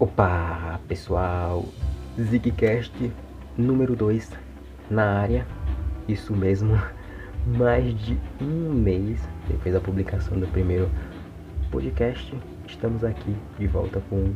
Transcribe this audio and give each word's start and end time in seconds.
Opa, 0.00 0.80
pessoal, 0.88 1.62
Zigcast 2.18 3.12
número 3.54 3.94
2 3.94 4.30
na 4.90 5.20
área, 5.20 5.46
isso 6.08 6.34
mesmo, 6.34 6.72
mais 7.46 7.94
de 8.06 8.18
um 8.40 8.72
mês 8.72 9.20
depois 9.46 9.74
da 9.74 9.78
publicação 9.78 10.40
do 10.40 10.46
primeiro 10.46 10.88
podcast, 11.70 12.34
estamos 12.66 13.04
aqui 13.04 13.36
de 13.58 13.66
volta 13.66 14.02
com 14.08 14.32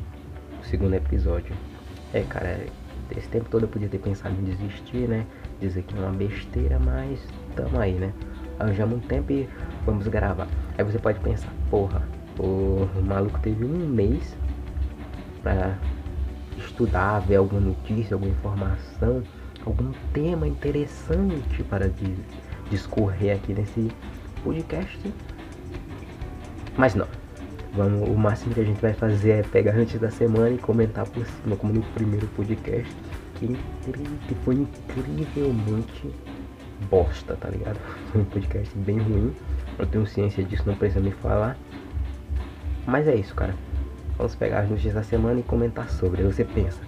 o 0.61 0.65
segundo 0.65 0.97
episódio. 0.97 1.57
É, 2.13 2.21
cara, 2.25 2.67
esse 3.17 3.29
tempo 3.31 3.49
todo 3.49 3.63
eu 3.63 3.69
podia 3.69 3.89
ter 3.89 4.01
pensado 4.01 4.35
em 4.39 4.45
desistir, 4.45 5.09
né? 5.09 5.25
Dizer 5.63 5.83
que 5.85 5.97
é 5.97 5.99
uma 5.99 6.13
besteira, 6.13 6.79
mas 6.79 7.27
tamo 7.57 7.81
aí, 7.81 7.95
né? 7.95 8.13
Arranjamos 8.59 8.99
um 8.99 9.01
tempo 9.01 9.33
e 9.33 9.49
vamos 9.87 10.07
gravar. 10.09 10.47
Aí 10.77 10.85
você 10.85 10.99
pode 10.99 11.21
pensar, 11.21 11.51
porra, 11.71 12.07
o 12.39 12.87
maluco 13.03 13.41
teve 13.41 13.65
um 13.65 13.89
mês 13.89 14.37
para 15.45 15.79
estudar, 16.59 17.21
ver 17.21 17.37
alguma 17.37 17.61
notícia, 17.61 18.15
alguma 18.15 18.33
informação, 18.33 19.23
algum 19.65 19.93
tema 20.13 20.49
interessante 20.49 21.63
para 21.65 21.91
discorrer 22.71 23.37
aqui 23.37 23.53
nesse 23.53 23.93
podcast. 24.43 25.15
Mas 26.77 26.95
não. 26.95 27.07
Vamos, 27.75 28.09
o 28.09 28.15
máximo 28.15 28.55
que 28.55 28.61
a 28.61 28.65
gente 28.65 28.81
vai 28.81 28.93
fazer 28.95 29.31
é 29.31 29.43
pegar 29.43 29.75
antes 29.75 30.01
da 30.01 30.11
semana 30.11 30.51
e 30.51 30.59
comentar 30.59 31.07
por 31.09 31.27
cima, 31.27 31.57
como 31.57 31.73
no 31.73 31.83
primeiro 31.83 32.27
podcast, 32.29 32.93
que, 33.35 33.49
que 33.49 34.35
foi 34.45 34.55
incrivelmente 34.55 36.11
bosta, 36.89 37.37
tá 37.37 37.49
ligado? 37.49 37.79
Foi 38.13 38.21
um 38.21 38.25
podcast 38.25 38.77
bem 38.79 38.99
ruim. 38.99 39.35
Eu 39.79 39.87
tenho 39.87 40.07
ciência 40.07 40.45
disso, 40.45 40.63
não 40.67 40.77
precisa 40.77 41.01
me 41.01 41.11
falar. 41.11 41.57
Mas 42.87 43.09
é 43.09 43.15
isso, 43.15 43.35
cara. 43.35 43.55
Vamos 44.17 44.35
pegar 44.35 44.61
as 44.61 44.71
notícias 44.71 44.95
da 44.95 45.03
semana 45.03 45.41
e 45.41 45.43
comentar 45.43 45.89
sobre. 45.91 46.23
Aí 46.23 46.33
você 46.33 46.45
pensa, 46.45 46.81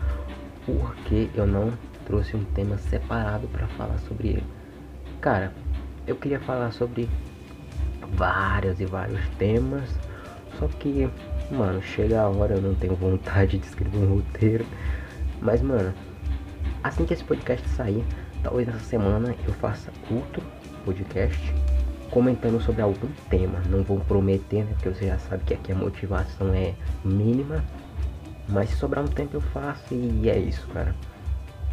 por 0.64 0.94
que 1.04 1.30
eu 1.34 1.46
não 1.46 1.72
trouxe 2.04 2.36
um 2.36 2.44
tema 2.44 2.78
separado 2.78 3.48
para 3.48 3.66
falar 3.68 3.98
sobre 3.98 4.28
ele? 4.28 4.44
Cara, 5.20 5.52
eu 6.06 6.14
queria 6.16 6.38
falar 6.40 6.70
sobre 6.72 7.08
vários 8.14 8.80
e 8.80 8.84
vários 8.84 9.20
temas, 9.38 9.90
só 10.58 10.68
que, 10.68 11.10
mano, 11.50 11.82
chega 11.82 12.20
a 12.20 12.28
hora, 12.28 12.54
eu 12.54 12.62
não 12.62 12.74
tenho 12.74 12.94
vontade 12.94 13.58
de 13.58 13.66
escrever 13.66 13.98
um 13.98 14.16
roteiro. 14.16 14.64
Mas, 15.40 15.60
mano, 15.60 15.92
assim 16.82 17.04
que 17.04 17.12
esse 17.12 17.24
podcast 17.24 17.68
sair, 17.70 18.04
talvez 18.42 18.68
nessa 18.68 18.80
semana 18.80 19.34
eu 19.46 19.52
faça 19.54 19.92
outro 20.10 20.42
podcast 20.84 21.54
comentando 22.10 22.60
sobre 22.60 22.82
algum 22.82 23.08
tema. 23.28 23.60
Não 23.68 23.82
vou 23.82 24.00
prometer, 24.00 24.64
né? 24.64 24.72
Porque 24.74 24.88
você 24.88 25.06
já 25.06 25.18
sabe 25.18 25.44
que 25.44 25.54
aqui 25.54 25.72
a 25.72 25.74
motivação 25.74 26.52
é 26.54 26.74
mínima. 27.04 27.64
Mas 28.48 28.70
se 28.70 28.76
sobrar 28.76 29.04
um 29.04 29.08
tempo 29.08 29.36
eu 29.36 29.40
faço 29.40 29.92
e 29.92 30.30
é 30.30 30.38
isso, 30.38 30.66
cara. 30.68 30.94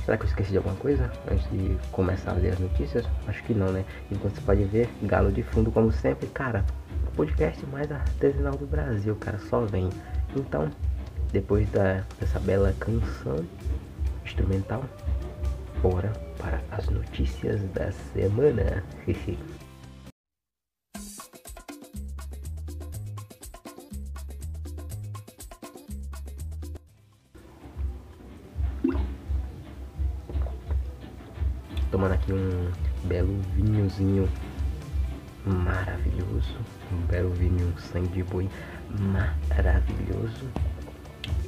Será 0.04 0.18
que 0.18 0.24
eu 0.24 0.28
esqueci 0.28 0.52
de 0.52 0.58
alguma 0.58 0.76
coisa 0.76 1.10
antes 1.32 1.50
de 1.50 1.78
começar 1.92 2.32
a 2.32 2.34
ler 2.34 2.54
as 2.54 2.60
notícias? 2.60 3.06
Acho 3.28 3.42
que 3.44 3.54
não, 3.54 3.72
né? 3.72 3.86
Enquanto 4.12 4.36
você 4.36 4.42
pode 4.42 4.64
ver, 4.66 4.90
galo 5.04 5.32
de 5.32 5.44
fundo 5.44 5.72
como 5.72 5.92
sempre, 5.92 6.28
cara. 6.28 6.66
Podcast 7.16 7.66
mais 7.68 7.92
artesanal 7.92 8.58
do 8.58 8.66
Brasil, 8.66 9.16
cara, 9.16 9.38
só 9.38 9.62
vem. 9.62 9.90
Então, 10.36 10.70
depois 11.32 11.70
da, 11.72 12.04
dessa 12.20 12.40
bela 12.40 12.74
canção 12.80 13.46
instrumental, 14.26 14.84
bora 15.82 16.12
para 16.38 16.60
as 16.72 16.90
notícias 16.90 17.62
da 17.74 17.92
semana. 17.92 18.84
aqui 32.24 32.34
um 32.34 32.72
belo 33.04 33.38
vinhozinho 33.56 34.30
maravilhoso. 35.46 36.56
Um 36.92 37.06
belo 37.08 37.30
vinho 37.32 37.74
sangue 37.78 38.08
de 38.08 38.24
boi 38.24 38.50
maravilhoso. 38.90 40.48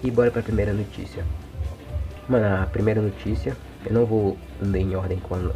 E 0.03 0.11
bora 0.11 0.29
pra 0.29 0.41
primeira 0.41 0.73
notícia. 0.73 1.23
Mano, 2.27 2.63
a 2.63 2.65
primeira 2.65 3.01
notícia, 3.01 3.55
eu 3.85 3.93
não 3.93 4.05
vou 4.05 4.37
ler 4.61 4.81
em 4.81 4.95
ordem 4.95 5.19
quando. 5.19 5.55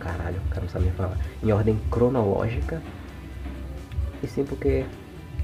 Caralho, 0.00 0.40
o 0.46 0.48
cara 0.50 0.62
não 0.62 0.68
sabe 0.68 0.90
falar. 0.90 1.18
Em 1.42 1.52
ordem 1.52 1.78
cronológica. 1.90 2.82
E 4.22 4.26
sim 4.26 4.44
porque 4.44 4.84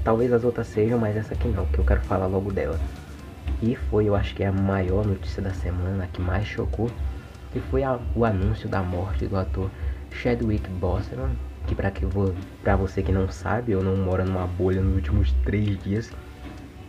talvez 0.03 0.33
as 0.33 0.43
outras 0.43 0.67
sejam, 0.67 0.99
mas 0.99 1.15
essa 1.15 1.33
aqui 1.33 1.47
não, 1.47 1.65
que 1.67 1.79
eu 1.79 1.85
quero 1.85 2.01
falar 2.01 2.27
logo 2.27 2.51
dela. 2.51 2.79
E 3.61 3.75
foi, 3.75 4.05
eu 4.05 4.15
acho 4.15 4.33
que 4.33 4.43
é 4.43 4.47
a 4.47 4.51
maior 4.51 5.05
notícia 5.05 5.41
da 5.41 5.53
semana, 5.53 6.05
a 6.05 6.07
que 6.07 6.19
mais 6.19 6.45
chocou 6.45 6.89
que 7.51 7.59
foi 7.59 7.83
a, 7.83 7.99
o 8.15 8.25
anúncio 8.25 8.67
da 8.69 8.81
morte 8.81 9.27
do 9.27 9.37
ator 9.37 9.69
Chadwick 10.11 10.69
Boseman, 10.71 11.31
que 11.67 11.75
para 11.75 11.91
que 11.91 12.05
para 12.63 12.75
você 12.75 13.01
que 13.01 13.11
não 13.11 13.29
sabe, 13.29 13.71
eu 13.71 13.83
não 13.83 13.95
moro 13.97 14.25
numa 14.25 14.47
bolha 14.47 14.81
nos 14.81 14.95
últimos 14.95 15.31
três 15.43 15.77
dias, 15.83 16.11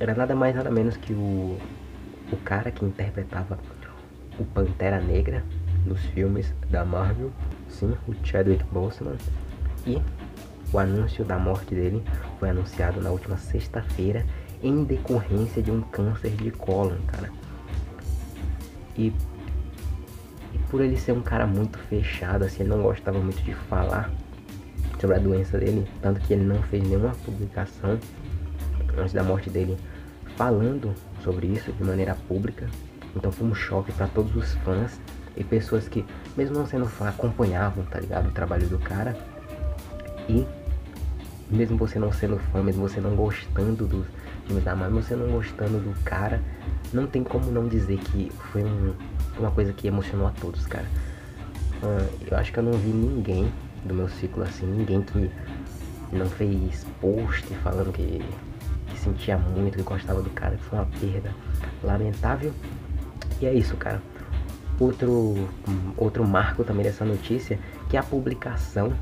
era 0.00 0.14
nada 0.14 0.34
mais 0.34 0.54
nada 0.54 0.70
menos 0.70 0.96
que 0.96 1.12
o 1.12 1.58
o 2.32 2.36
cara 2.38 2.70
que 2.70 2.84
interpretava 2.84 3.58
o 4.38 4.44
Pantera 4.44 5.00
Negra 5.00 5.44
nos 5.86 6.00
filmes 6.06 6.54
da 6.70 6.84
Marvel, 6.84 7.30
sim, 7.68 7.94
o 8.08 8.14
Chadwick 8.24 8.64
Boseman, 8.72 9.16
e 9.86 10.00
o 10.72 10.78
anúncio 10.78 11.24
da 11.24 11.38
morte 11.38 11.74
dele 11.74 12.02
foi 12.38 12.48
anunciado 12.48 13.00
na 13.00 13.10
última 13.10 13.36
sexta-feira 13.36 14.24
em 14.62 14.84
decorrência 14.84 15.62
de 15.62 15.70
um 15.70 15.82
câncer 15.82 16.30
de 16.30 16.50
cólon, 16.50 16.96
cara. 17.06 17.30
E 18.96 19.12
por 20.72 20.80
ele 20.80 20.96
ser 20.96 21.12
um 21.12 21.20
cara 21.20 21.46
muito 21.46 21.78
fechado, 21.78 22.44
assim, 22.44 22.62
ele 22.62 22.70
não 22.70 22.80
gostava 22.80 23.18
muito 23.18 23.42
de 23.42 23.52
falar 23.54 24.10
sobre 24.98 25.16
a 25.16 25.18
doença 25.18 25.58
dele, 25.58 25.86
tanto 26.00 26.18
que 26.22 26.32
ele 26.32 26.44
não 26.44 26.62
fez 26.62 26.82
nenhuma 26.82 27.10
publicação 27.26 27.98
antes 28.96 29.12
da 29.12 29.22
morte 29.22 29.50
dele 29.50 29.76
falando 30.34 30.94
sobre 31.22 31.46
isso 31.48 31.70
de 31.72 31.84
maneira 31.84 32.16
pública. 32.26 32.66
Então 33.14 33.30
foi 33.30 33.46
um 33.46 33.54
choque 33.54 33.92
para 33.92 34.06
todos 34.06 34.34
os 34.34 34.54
fãs 34.64 34.98
e 35.36 35.44
pessoas 35.44 35.88
que, 35.88 36.06
mesmo 36.34 36.56
não 36.56 36.66
sendo 36.66 36.86
fã, 36.86 37.10
acompanhavam, 37.10 37.84
tá 37.84 38.00
ligado, 38.00 38.28
o 38.28 38.32
trabalho 38.32 38.66
do 38.66 38.78
cara. 38.78 39.14
E 40.26 40.46
mesmo 41.50 41.76
você 41.76 41.98
não 41.98 42.10
sendo 42.10 42.38
fã, 42.50 42.62
mesmo 42.62 42.88
você 42.88 42.98
não 42.98 43.14
gostando 43.14 43.86
dos 43.86 44.06
filmes 44.46 44.64
da 44.64 44.74
Marvel, 44.74 45.02
você 45.02 45.14
não 45.14 45.28
gostando 45.28 45.78
do 45.78 45.94
cara, 46.04 46.40
não 46.92 47.06
tem 47.06 47.22
como 47.22 47.50
não 47.50 47.68
dizer 47.68 47.98
que 47.98 48.30
foi 48.52 48.62
um, 48.64 48.94
uma 49.38 49.50
coisa 49.50 49.72
que 49.72 49.86
emocionou 49.86 50.26
a 50.26 50.30
todos, 50.30 50.66
cara. 50.66 50.86
Uh, 51.82 52.26
eu 52.30 52.36
acho 52.36 52.52
que 52.52 52.58
eu 52.58 52.62
não 52.62 52.72
vi 52.72 52.90
ninguém 52.90 53.52
do 53.84 53.94
meu 53.94 54.08
ciclo 54.08 54.42
assim, 54.44 54.66
ninguém 54.66 55.02
que 55.02 55.30
não 56.12 56.26
fez 56.26 56.86
post 57.00 57.46
falando 57.56 57.92
que, 57.92 58.22
que 58.86 58.98
sentia 58.98 59.36
muito, 59.36 59.78
que 59.78 59.82
gostava 59.82 60.22
do 60.22 60.30
cara, 60.30 60.56
que 60.56 60.64
foi 60.64 60.78
uma 60.78 60.86
perda 61.00 61.34
lamentável. 61.82 62.52
E 63.40 63.46
é 63.46 63.54
isso, 63.54 63.76
cara. 63.76 64.00
Outro, 64.78 65.48
outro 65.96 66.26
marco 66.26 66.64
também 66.64 66.84
dessa 66.84 67.04
notícia, 67.04 67.58
que 67.88 67.96
é 67.96 68.00
a 68.00 68.02
publicação 68.02 68.92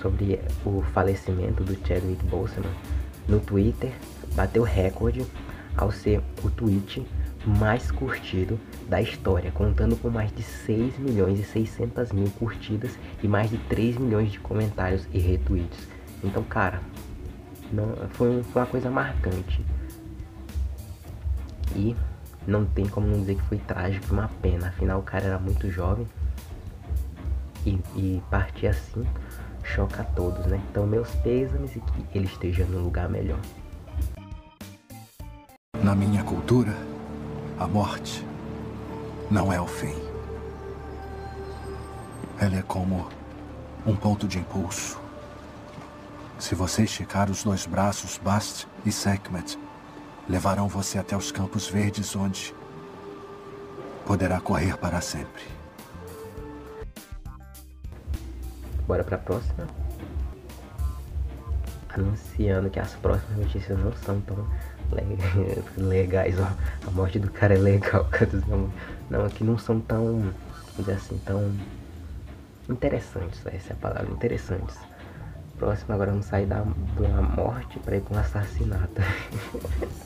sobre 0.00 0.40
o 0.64 0.82
falecimento 0.92 1.64
do 1.64 1.74
Chadwick 1.86 2.24
Boseman 2.26 2.70
no 3.26 3.40
Twitter 3.40 3.92
bateu 4.34 4.62
recorde 4.62 5.24
ao 5.76 5.90
ser 5.90 6.20
o 6.42 6.50
tweet 6.50 7.04
mais 7.46 7.90
curtido 7.90 8.58
da 8.88 9.02
história, 9.02 9.50
contando 9.50 9.96
com 9.96 10.08
mais 10.08 10.34
de 10.34 10.42
6 10.42 10.98
milhões 10.98 11.38
e 11.38 11.44
600 11.44 12.12
mil 12.12 12.30
curtidas 12.38 12.98
e 13.22 13.28
mais 13.28 13.50
de 13.50 13.58
3 13.58 13.98
milhões 13.98 14.32
de 14.32 14.40
comentários 14.40 15.06
e 15.12 15.18
retweets. 15.18 15.86
Então, 16.22 16.42
cara, 16.42 16.80
não, 17.70 17.94
foi, 18.10 18.42
foi 18.44 18.62
uma 18.62 18.66
coisa 18.66 18.90
marcante. 18.90 19.64
E 21.76 21.94
não 22.46 22.64
tem 22.64 22.86
como 22.86 23.06
não 23.06 23.20
dizer 23.20 23.36
que 23.36 23.42
foi 23.42 23.58
trágico, 23.58 24.12
uma 24.12 24.30
pena. 24.40 24.68
Afinal, 24.68 25.00
o 25.00 25.02
cara 25.02 25.24
era 25.24 25.38
muito 25.38 25.70
jovem 25.70 26.06
e, 27.66 27.78
e 27.96 28.22
partir 28.30 28.68
assim 28.68 29.04
choca 29.62 30.02
a 30.02 30.04
todos, 30.04 30.46
né? 30.46 30.60
Então, 30.70 30.86
meus 30.86 31.10
pêsames 31.16 31.74
e 31.74 31.80
que 31.80 32.18
ele 32.18 32.26
esteja 32.26 32.64
num 32.64 32.82
lugar 32.82 33.08
melhor. 33.08 33.40
Na 35.82 35.94
minha 35.94 36.22
cultura, 36.22 36.74
a 37.58 37.66
morte 37.66 38.24
não 39.30 39.52
é 39.52 39.60
o 39.60 39.66
fim. 39.66 39.94
Ela 42.38 42.56
é 42.56 42.62
como 42.62 43.08
um 43.86 43.94
ponto 43.94 44.26
de 44.26 44.38
impulso. 44.38 44.98
Se 46.38 46.54
você 46.54 46.84
esticar 46.84 47.30
os 47.30 47.42
dois 47.42 47.66
braços, 47.66 48.18
Bast 48.18 48.66
e 48.84 48.92
Sekhmet 48.92 49.58
levarão 50.28 50.68
você 50.68 50.98
até 50.98 51.16
os 51.16 51.30
campos 51.30 51.68
verdes 51.68 52.14
onde 52.16 52.54
poderá 54.06 54.40
correr 54.40 54.76
para 54.76 55.00
sempre. 55.00 55.42
Bora 58.86 59.02
para 59.02 59.16
a 59.16 59.20
próxima. 59.20 59.66
Anunciando 61.88 62.68
que 62.70 62.80
as 62.80 62.94
próximas 62.94 63.38
notícias 63.38 63.78
não 63.78 63.92
são 63.96 64.20
tão 64.22 64.46
legais, 65.76 66.36
ó. 66.38 66.48
A 66.86 66.90
morte 66.90 67.18
do 67.18 67.30
cara 67.30 67.54
é 67.54 67.58
legal, 67.58 68.08
não, 68.48 68.70
não, 69.10 69.24
aqui 69.26 69.44
não 69.44 69.58
são 69.58 69.80
tão, 69.80 70.32
dizer 70.78 70.92
assim, 70.92 71.20
tão 71.24 71.52
interessantes, 72.68 73.44
essa 73.46 73.72
é 73.72 73.74
a 73.74 73.76
palavra, 73.76 74.10
interessantes. 74.10 74.76
Próximo 75.58 75.94
agora 75.94 76.10
vamos 76.10 76.26
sair 76.26 76.46
da, 76.46 76.64
da 76.98 77.22
morte 77.22 77.78
para 77.78 77.96
ir 77.96 78.00
com 78.00 78.14
um 78.14 78.18
assassinato. 78.18 79.00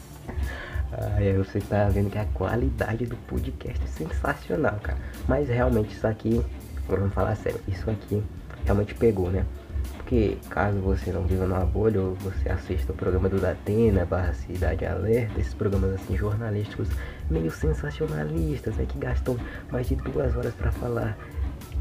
Aí 1.16 1.36
você 1.36 1.60
tá 1.60 1.88
vendo 1.88 2.10
que 2.10 2.19
a 2.19 2.25
qualidade 2.26 3.06
do 3.06 3.16
podcast 3.16 3.82
é 3.82 3.86
sensacional, 3.86 4.78
cara. 4.82 4.98
Mas 5.26 5.48
realmente 5.48 5.94
isso 5.94 6.06
aqui, 6.06 6.44
vamos 6.88 7.12
falar 7.12 7.34
sério, 7.36 7.60
isso 7.69 7.90
aqui 7.90 8.22
realmente 8.64 8.94
pegou, 8.94 9.30
né? 9.30 9.44
Porque 9.96 10.38
caso 10.49 10.79
você 10.79 11.12
não 11.12 11.23
viva 11.23 11.46
numa 11.46 11.64
bolha 11.64 12.00
ou 12.00 12.14
você 12.14 12.49
assista 12.49 12.93
o 12.93 12.94
programa 12.94 13.29
do 13.29 13.40
Datena, 13.40 14.05
barra 14.05 14.32
Cidade 14.32 14.87
Alerta, 14.87 15.40
esses 15.40 15.55
programas 15.55 15.94
assim 15.94 16.17
jornalísticos 16.17 16.88
meio 17.31 17.50
sensacionalistas, 17.50 18.76
né? 18.76 18.87
Que 18.88 18.99
gastam 18.99 19.37
mais 19.70 19.88
de 19.88 19.96
duas 19.96 20.37
horas 20.37 20.55
para 20.55 20.73
falar 20.73 21.17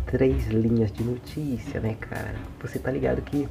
três 0.06 0.48
linhas 0.48 0.92
de 0.92 1.04
notícia, 1.04 1.80
né, 1.80 1.96
cara? 2.00 2.36
Você 2.62 2.80
tá 2.80 2.92
ligado 2.92 3.22
que 3.22 3.48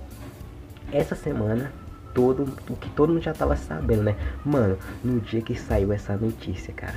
essa 0.93 1.15
semana 1.15 1.73
todo 2.17 2.45
o 2.71 2.77
que 2.77 2.89
todo 2.91 3.13
mundo 3.13 3.23
já 3.23 3.35
tava 3.35 3.55
sabendo, 3.57 4.03
né? 4.03 4.17
Mano, 4.43 4.79
no 5.05 5.21
dia 5.21 5.43
que 5.43 5.55
saiu 5.55 5.93
essa 5.93 6.17
notícia, 6.17 6.73
cara, 6.73 6.97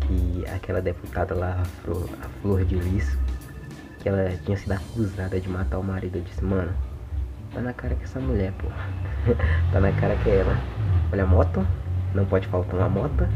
que 0.00 0.44
aquela 0.52 0.82
deputada 0.82 1.32
lá, 1.32 1.60
a 1.60 1.64
Flor, 1.64 2.08
a 2.22 2.28
Flor 2.40 2.64
de 2.64 2.74
Lis, 2.74 3.16
que 4.00 4.08
ela 4.08 4.36
tinha 4.44 4.56
sido 4.56 4.72
acusada 4.72 5.40
de 5.40 5.48
matar 5.48 5.78
o 5.78 5.84
marido, 5.84 6.16
eu 6.18 6.22
disse, 6.22 6.44
mano, 6.44 6.72
tá 7.58 7.62
na 7.62 7.72
cara 7.72 7.94
que 7.96 8.04
essa 8.04 8.20
mulher, 8.20 8.52
pô. 8.52 8.68
tá 9.72 9.80
na 9.80 9.92
cara 9.92 10.14
que 10.16 10.30
é 10.30 10.36
ela. 10.36 10.56
Olha 11.12 11.24
a 11.24 11.26
moto, 11.26 11.66
não 12.14 12.24
pode 12.24 12.46
faltar 12.46 12.78
uma 12.78 12.88
moto. 12.88 13.28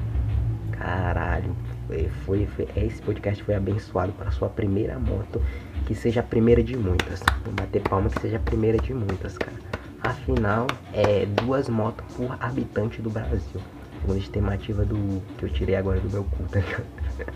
Caralho, 0.70 1.54
foi, 1.86 2.08
foi, 2.24 2.46
foi, 2.46 2.68
esse 2.76 3.02
podcast 3.02 3.42
foi 3.42 3.54
abençoado 3.54 4.12
para 4.12 4.30
sua 4.30 4.48
primeira 4.48 4.98
moto, 4.98 5.42
que 5.86 5.94
seja 5.94 6.20
a 6.20 6.22
primeira 6.22 6.62
de 6.62 6.76
muitas. 6.76 7.20
Vou 7.44 7.52
bater 7.52 7.82
palma 7.82 8.08
que 8.08 8.20
seja 8.20 8.36
a 8.36 8.40
primeira 8.40 8.78
de 8.78 8.94
muitas, 8.94 9.36
cara. 9.36 9.56
Afinal, 10.02 10.66
é 10.92 11.26
duas 11.26 11.68
motos 11.68 12.04
por 12.16 12.36
habitante 12.40 13.02
do 13.02 13.10
Brasil. 13.10 13.60
Segundo 14.00 14.16
a 14.16 14.18
estimativa 14.18 14.84
do 14.84 15.22
que 15.36 15.44
eu 15.44 15.48
tirei 15.48 15.76
agora 15.76 15.98
do 16.00 16.10
meu 16.10 16.24
cu, 16.24 16.44
tá? 16.44 16.60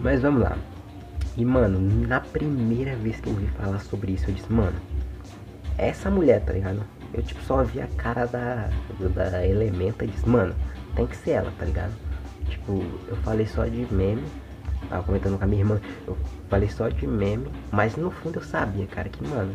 Mas 0.00 0.20
vamos 0.20 0.42
lá. 0.42 0.56
E 1.36 1.44
mano, 1.44 1.80
na 2.06 2.20
primeira 2.20 2.96
vez 2.96 3.20
que 3.20 3.28
eu 3.28 3.32
ouvi 3.32 3.46
falar 3.48 3.78
sobre 3.80 4.12
isso, 4.12 4.28
eu 4.28 4.34
disse, 4.34 4.52
mano, 4.52 4.76
essa 5.78 6.10
mulher, 6.10 6.40
tá 6.44 6.52
ligado? 6.52 6.84
Eu 7.14 7.22
tipo 7.22 7.40
só 7.42 7.62
vi 7.62 7.80
a 7.80 7.86
cara 7.86 8.26
da, 8.26 8.68
da 9.14 9.46
Elementa 9.46 10.04
e 10.04 10.08
disse, 10.08 10.28
mano, 10.28 10.54
tem 10.94 11.06
que 11.06 11.16
ser 11.16 11.30
ela, 11.30 11.52
tá 11.58 11.64
ligado? 11.64 11.92
Tipo, 12.48 12.84
eu 13.06 13.16
falei 13.18 13.46
só 13.46 13.64
de 13.64 13.86
meme. 13.92 14.24
Tava 14.88 15.02
comentando 15.02 15.38
com 15.38 15.44
a 15.44 15.46
minha 15.46 15.60
irmã, 15.60 15.80
eu 16.06 16.16
falei 16.48 16.68
só 16.68 16.88
de 16.88 17.06
meme, 17.06 17.50
mas 17.70 17.96
no 17.96 18.10
fundo 18.10 18.38
eu 18.38 18.42
sabia, 18.42 18.86
cara, 18.86 19.08
que, 19.08 19.22
mano, 19.26 19.54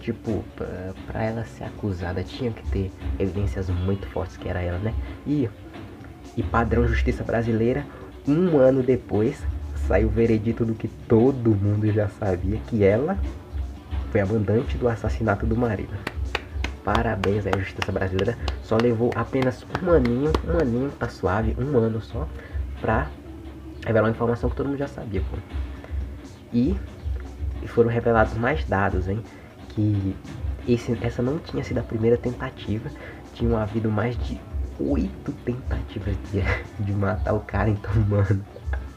tipo, 0.00 0.44
pra, 0.56 0.92
pra, 1.06 1.22
ela 1.22 1.44
ser 1.44 1.64
acusada 1.64 2.22
tinha 2.22 2.50
que 2.50 2.68
ter 2.70 2.92
evidências 3.18 3.70
muito 3.70 4.06
fortes 4.08 4.36
que 4.36 4.48
era 4.48 4.60
ela, 4.60 4.78
né? 4.78 4.92
E, 5.26 5.48
e 6.36 6.42
padrão 6.42 6.86
justiça 6.86 7.24
brasileira, 7.24 7.86
um 8.26 8.58
ano 8.58 8.82
depois 8.82 9.42
saiu 9.86 10.08
o 10.08 10.10
veredito 10.10 10.66
do 10.66 10.74
que 10.74 10.88
todo 10.88 11.54
mundo 11.54 11.90
já 11.90 12.08
sabia, 12.08 12.58
que 12.66 12.84
ela 12.84 13.18
foi 14.10 14.20
a 14.20 14.26
mandante 14.26 14.76
do 14.76 14.88
assassinato 14.88 15.46
do 15.46 15.56
marido. 15.56 15.92
Parabéns 16.84 17.46
à 17.46 17.58
justiça 17.58 17.92
brasileira, 17.92 18.36
só 18.62 18.76
levou 18.76 19.10
apenas 19.14 19.64
um 19.82 19.90
aninho, 19.90 20.32
um 20.46 20.58
aninho, 20.58 20.90
tá 20.92 21.08
suave, 21.08 21.54
um 21.58 21.76
ano 21.76 22.00
só, 22.00 22.26
pra 22.80 23.08
revelar 23.84 24.06
uma 24.06 24.12
informação 24.12 24.48
que 24.48 24.56
todo 24.56 24.68
mundo 24.68 24.78
já 24.78 24.88
sabia, 24.88 25.22
pô. 25.30 25.36
E, 26.52 26.74
foram 27.66 27.90
revelados 27.90 28.34
mais 28.34 28.64
dados, 28.64 29.08
hein? 29.08 29.22
que 29.78 30.16
esse, 30.66 30.98
essa 31.02 31.22
não 31.22 31.38
tinha 31.38 31.62
sido 31.62 31.78
a 31.78 31.82
primeira 31.82 32.16
tentativa, 32.16 32.90
tinham 33.32 33.56
havido 33.56 33.90
mais 33.90 34.16
de 34.18 34.40
oito 34.80 35.32
tentativas 35.44 36.16
de, 36.32 36.42
de 36.84 36.92
matar 36.92 37.34
o 37.34 37.40
cara, 37.40 37.70
então, 37.70 37.92
mano. 38.08 38.44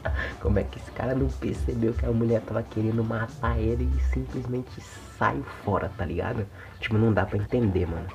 Como 0.40 0.58
é 0.58 0.64
que 0.64 0.78
esse 0.78 0.90
cara 0.92 1.14
não 1.14 1.28
percebeu 1.28 1.92
que 1.92 2.06
a 2.06 2.10
mulher 2.10 2.40
tava 2.42 2.62
querendo 2.62 3.02
matar 3.04 3.58
ele 3.58 3.90
e 3.96 4.00
simplesmente 4.12 4.80
saiu 5.18 5.42
fora, 5.64 5.90
tá 5.96 6.04
ligado? 6.04 6.46
Tipo, 6.80 6.98
não 6.98 7.12
dá 7.12 7.24
pra 7.24 7.38
entender, 7.38 7.86
mano. 7.86 8.06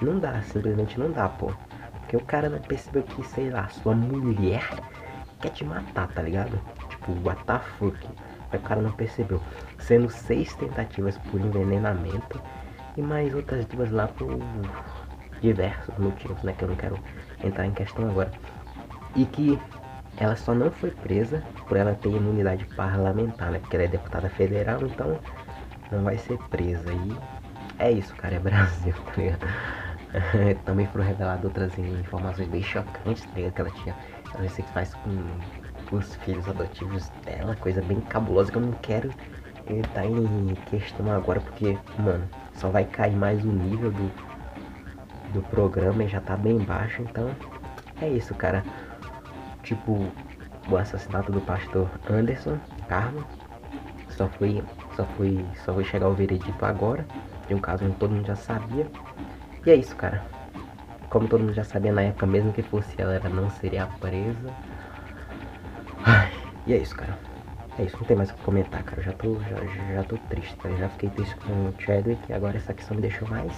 Não 0.00 0.18
dá, 0.18 0.42
simplesmente 0.42 0.98
não 0.98 1.10
dá, 1.10 1.28
pô. 1.28 1.52
Porque 2.00 2.16
o 2.16 2.20
cara 2.20 2.48
não 2.48 2.58
percebeu 2.60 3.02
que, 3.02 3.22
sei 3.24 3.50
lá, 3.50 3.68
sua 3.68 3.94
mulher 3.94 4.68
quer 5.40 5.50
te 5.50 5.64
matar, 5.64 6.08
tá 6.08 6.22
ligado? 6.22 6.60
Tipo, 6.88 7.12
what 7.26 7.42
the 7.44 7.58
fuck? 7.78 7.98
O 8.52 8.58
cara 8.60 8.80
não 8.80 8.92
percebeu 8.92 9.40
sendo 9.78 10.08
seis 10.08 10.54
tentativas 10.54 11.18
por 11.18 11.40
envenenamento 11.40 12.40
e 12.96 13.02
mais 13.02 13.34
outras 13.34 13.66
duas 13.66 13.90
lá 13.90 14.06
por 14.06 14.28
diversos 15.40 15.96
motivos, 15.98 16.40
né, 16.42 16.54
que 16.56 16.62
eu 16.62 16.68
não 16.68 16.76
quero 16.76 16.98
entrar 17.42 17.66
em 17.66 17.72
questão 17.72 18.08
agora. 18.08 18.30
E 19.16 19.24
que 19.26 19.58
ela 20.18 20.36
só 20.36 20.54
não 20.54 20.70
foi 20.70 20.90
presa 20.90 21.42
por 21.68 21.76
ela 21.76 21.94
ter 21.94 22.08
imunidade 22.08 22.64
parlamentar, 22.76 23.50
né, 23.50 23.58
porque 23.58 23.76
ela 23.76 23.84
é 23.84 23.88
deputada 23.88 24.28
federal, 24.28 24.80
então 24.84 25.18
não 25.90 26.02
vai 26.02 26.18
ser 26.18 26.38
presa. 26.50 26.92
E 26.92 27.16
é 27.78 27.90
isso, 27.90 28.14
cara, 28.16 28.36
é 28.36 28.38
Brasil, 28.38 28.94
tá 29.06 29.12
ligado? 29.16 29.46
Também 30.64 30.86
foram 30.86 31.04
reveladas 31.04 31.44
outras 31.44 31.76
informações 31.78 32.48
bem 32.48 32.62
chocantes, 32.62 33.24
tá 33.24 33.32
ligado? 33.34 33.52
Que 33.52 33.60
ela 33.60 33.70
tinha, 33.70 33.94
ela 34.34 34.48
se 34.48 34.62
faz 34.62 34.94
com 34.94 35.96
os 35.96 36.14
filhos 36.16 36.48
adotivos 36.48 37.08
dela, 37.24 37.56
coisa 37.56 37.82
bem 37.82 38.00
cabulosa 38.02 38.50
que 38.50 38.58
eu 38.58 38.62
não 38.62 38.72
quero 38.82 39.10
tá 39.94 40.04
em 40.04 40.54
questão 40.66 41.10
agora 41.10 41.40
porque, 41.40 41.78
mano, 41.98 42.28
só 42.54 42.68
vai 42.68 42.84
cair 42.84 43.16
mais 43.16 43.42
o 43.44 43.48
nível 43.48 43.90
do, 43.90 44.10
do 45.32 45.42
programa 45.42 46.04
e 46.04 46.08
já 46.08 46.20
tá 46.20 46.36
bem 46.36 46.58
baixo, 46.58 47.02
então 47.02 47.30
é 48.00 48.08
isso, 48.08 48.34
cara. 48.34 48.62
Tipo, 49.64 50.06
o 50.68 50.76
assassinato 50.76 51.32
do 51.32 51.40
pastor 51.40 51.90
Anderson 52.10 52.58
Carmo 52.88 53.24
só 54.10 54.28
foi, 54.28 54.62
só 54.94 55.04
foi, 55.16 55.44
só 55.64 55.74
foi 55.74 55.84
chegar 55.84 56.08
o 56.08 56.14
veredito 56.14 56.64
agora, 56.64 57.04
de 57.48 57.54
um 57.54 57.58
caso 57.58 57.84
onde 57.84 57.96
todo 57.96 58.14
mundo 58.14 58.26
já 58.26 58.36
sabia. 58.36 58.86
E 59.66 59.70
é 59.70 59.74
isso, 59.74 59.96
cara. 59.96 60.22
Como 61.08 61.26
todo 61.26 61.40
mundo 61.40 61.54
já 61.54 61.64
sabia 61.64 61.92
na 61.92 62.02
época, 62.02 62.26
mesmo 62.26 62.52
que 62.52 62.62
fosse 62.62 62.94
ela, 62.98 63.14
ela 63.14 63.28
não 63.28 63.48
seria 63.50 63.86
presa. 64.00 64.52
Ai, 66.04 66.30
e 66.66 66.74
é 66.74 66.76
isso, 66.76 66.94
cara. 66.94 67.18
É 67.78 67.82
isso, 67.82 67.96
não 67.98 68.04
tem 68.04 68.16
mais 68.16 68.30
o 68.30 68.34
que 68.34 68.42
comentar, 68.42 68.82
cara. 68.84 69.02
Já 69.02 69.12
tô, 69.12 69.40
já, 69.40 69.94
já 69.94 70.04
tô 70.04 70.16
triste, 70.28 70.54
tá? 70.56 70.68
Já 70.76 70.88
fiquei 70.90 71.10
triste 71.10 71.34
com 71.36 71.52
o 71.52 71.74
Chadwick 71.78 72.20
e 72.28 72.32
agora 72.32 72.56
essa 72.56 72.74
questão 72.74 72.94
me 72.94 73.02
deixou 73.02 73.26
mais 73.28 73.52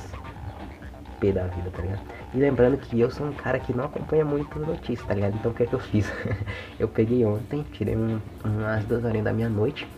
pé 1.20 1.32
da 1.32 1.46
vida, 1.48 1.70
tá 1.70 1.82
ligado? 1.82 2.00
E 2.32 2.38
lembrando 2.38 2.76
que 2.76 3.00
eu 3.00 3.10
sou 3.10 3.26
um 3.26 3.34
cara 3.34 3.58
que 3.58 3.72
não 3.72 3.84
acompanha 3.84 4.24
muito 4.24 4.58
notícias, 4.58 5.06
tá 5.06 5.14
ligado? 5.14 5.36
Então 5.36 5.52
o 5.52 5.54
que 5.54 5.62
é 5.62 5.66
que 5.66 5.74
eu 5.74 5.78
fiz? 5.80 6.06
eu 6.78 6.88
peguei 6.88 7.24
ontem, 7.24 7.62
tirei 7.72 7.96
um, 7.96 8.20
umas 8.44 8.84
duas 8.84 9.04
horinhas 9.04 9.24
da 9.24 9.32
minha 9.32 9.48
noite, 9.48 9.88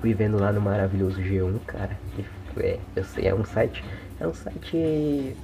fui 0.00 0.12
vendo 0.14 0.38
lá 0.38 0.52
no 0.52 0.60
maravilhoso 0.60 1.22
G1, 1.22 1.58
cara. 1.60 1.98
É, 2.58 2.80
eu 2.94 3.04
sei, 3.04 3.26
é 3.28 3.34
um 3.34 3.44
site. 3.44 3.84
É 4.20 4.26
um 4.26 4.34
site 4.34 5.36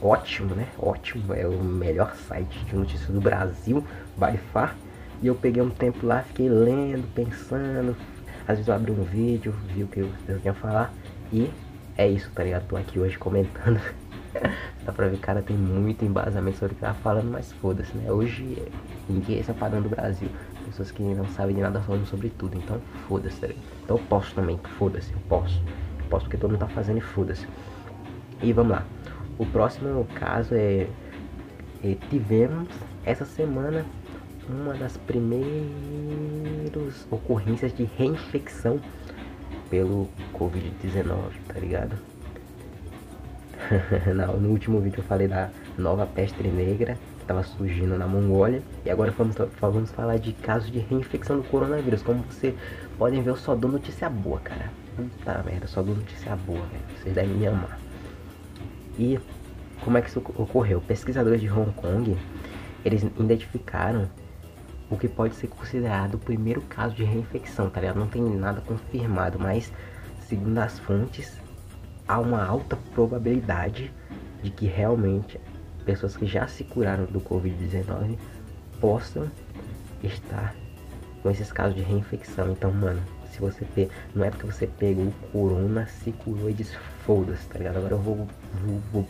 ótimo, 0.00 0.54
né? 0.54 0.68
Ótimo. 0.78 1.32
É 1.34 1.46
o 1.46 1.62
melhor 1.62 2.14
site 2.14 2.64
de 2.66 2.74
notícias 2.76 3.10
do 3.10 3.20
Brasil, 3.20 3.84
by 4.16 4.36
far. 4.38 4.78
E 5.22 5.26
eu 5.26 5.34
peguei 5.34 5.62
um 5.62 5.70
tempo 5.70 6.06
lá, 6.06 6.22
fiquei 6.22 6.48
lendo, 6.48 7.08
pensando. 7.08 7.96
Às 8.46 8.56
vezes 8.58 8.68
eu 8.68 8.74
abri 8.74 8.92
um 8.92 9.04
vídeo, 9.04 9.52
vi 9.64 9.84
o 9.84 9.88
que 9.88 10.00
eu, 10.00 10.12
eu 10.44 10.54
falar. 10.54 10.96
E 11.32 11.48
é 11.96 12.08
isso, 12.08 12.30
tá 12.32 12.42
ligado? 12.44 12.66
Tô 12.68 12.76
aqui 12.76 12.98
hoje 12.98 13.18
comentando. 13.18 13.80
Dá 14.84 14.92
pra 14.92 15.08
ver, 15.08 15.18
cara, 15.18 15.42
tem 15.42 15.56
muito 15.56 16.04
embasamento 16.04 16.58
sobre 16.58 16.72
o 16.72 16.76
que 16.76 16.82
tá 16.82 16.94
falando, 16.94 17.30
mas 17.30 17.52
foda-se, 17.54 17.96
né? 17.96 18.10
Hoje 18.10 18.62
ninguém 19.08 19.42
é 19.46 19.50
o 19.50 19.54
padrão 19.54 19.82
do 19.82 19.88
Brasil. 19.88 20.28
Pessoas 20.66 20.90
que 20.90 21.02
não 21.02 21.26
sabem 21.28 21.56
de 21.56 21.62
nada 21.62 21.80
falando 21.80 22.06
sobre 22.06 22.30
tudo. 22.30 22.56
Então 22.56 22.80
foda-se, 23.08 23.40
tá? 23.40 23.48
Então 23.84 23.96
eu 23.96 24.02
posso 24.04 24.34
também, 24.34 24.58
foda-se, 24.78 25.12
eu 25.12 25.20
posso. 25.28 25.60
Eu 25.98 26.06
posso 26.08 26.24
porque 26.24 26.36
todo 26.36 26.50
mundo 26.50 26.60
tá 26.60 26.68
fazendo 26.68 26.98
e 26.98 27.02
foda-se. 27.02 27.46
E 28.42 28.52
vamos 28.52 28.72
lá. 28.72 28.84
O 29.38 29.46
próximo 29.46 30.06
caso 30.14 30.54
é, 30.54 30.86
é 31.82 31.96
tivemos 32.08 32.68
essa 33.04 33.24
semana 33.24 33.84
uma 34.48 34.74
das 34.74 34.96
primeiras 34.96 35.36
ocorrências 37.10 37.72
de 37.72 37.84
reinfecção 37.84 38.80
pelo 39.70 40.08
Covid-19, 40.34 41.30
tá 41.46 41.58
ligado? 41.58 41.96
no 44.40 44.48
último 44.48 44.80
vídeo 44.80 44.98
eu 44.98 45.04
falei 45.04 45.28
da 45.28 45.48
nova 45.78 46.06
peste 46.06 46.42
negra 46.48 46.94
que 47.16 47.22
estava 47.22 47.42
surgindo 47.42 47.96
na 47.96 48.06
Mongólia 48.06 48.62
e 48.84 48.90
agora 48.90 49.12
vamos, 49.12 49.36
vamos 49.60 49.90
falar 49.92 50.18
de 50.18 50.32
casos 50.32 50.70
de 50.70 50.80
reinfecção 50.80 51.36
do 51.36 51.44
coronavírus. 51.44 52.02
Como 52.02 52.22
vocês 52.24 52.54
podem 52.98 53.22
ver, 53.22 53.30
eu 53.30 53.36
só 53.36 53.54
dou 53.54 53.70
notícia 53.70 54.10
boa, 54.10 54.40
cara. 54.40 54.72
Puta 54.96 55.42
merda, 55.44 55.66
só 55.66 55.82
dou 55.82 55.94
notícia 55.94 56.34
boa, 56.36 56.60
velho. 56.66 56.82
Vocês 56.98 57.14
devem 57.14 57.34
me 57.34 57.46
amar. 57.46 57.78
E 58.98 59.18
como 59.82 59.96
é 59.96 60.02
que 60.02 60.08
isso 60.08 60.18
ocorreu? 60.18 60.80
Pesquisadores 60.80 61.40
de 61.40 61.48
Hong 61.48 61.72
Kong, 61.72 62.16
eles 62.84 63.02
identificaram 63.02 64.08
o 64.90 64.96
que 64.96 65.06
pode 65.06 65.36
ser 65.36 65.46
considerado 65.46 66.14
o 66.14 66.18
primeiro 66.18 66.60
caso 66.62 66.94
de 66.96 67.04
reinfecção, 67.04 67.70
tá 67.70 67.80
ligado? 67.80 68.00
Não 68.00 68.08
tem 68.08 68.20
nada 68.22 68.60
confirmado, 68.60 69.38
mas 69.38 69.72
segundo 70.28 70.58
as 70.58 70.78
fontes, 70.80 71.39
há 72.10 72.18
uma 72.18 72.44
alta 72.44 72.76
probabilidade 72.92 73.92
de 74.42 74.50
que 74.50 74.66
realmente 74.66 75.40
pessoas 75.84 76.16
que 76.16 76.26
já 76.26 76.44
se 76.48 76.64
curaram 76.64 77.04
do 77.04 77.20
Covid-19 77.20 78.18
possam 78.80 79.30
estar 80.02 80.52
com 81.22 81.30
esses 81.30 81.52
casos 81.52 81.76
de 81.76 81.82
reinfecção. 81.82 82.50
Então, 82.50 82.72
mano, 82.72 83.00
se 83.30 83.38
você 83.38 83.64
pe... 83.64 83.88
não 84.12 84.24
é 84.24 84.30
porque 84.30 84.44
você 84.44 84.66
pegou 84.66 85.04
o 85.04 85.12
corona, 85.30 85.86
se 85.86 86.10
curou 86.10 86.50
e 86.50 86.52
diz 86.52 86.74
foda-se, 87.06 87.46
tá 87.46 87.58
ligado? 87.58 87.76
Agora 87.76 87.94
eu 87.94 87.98
vou 87.98 88.26
vou, 88.64 88.80
vou, 88.92 89.06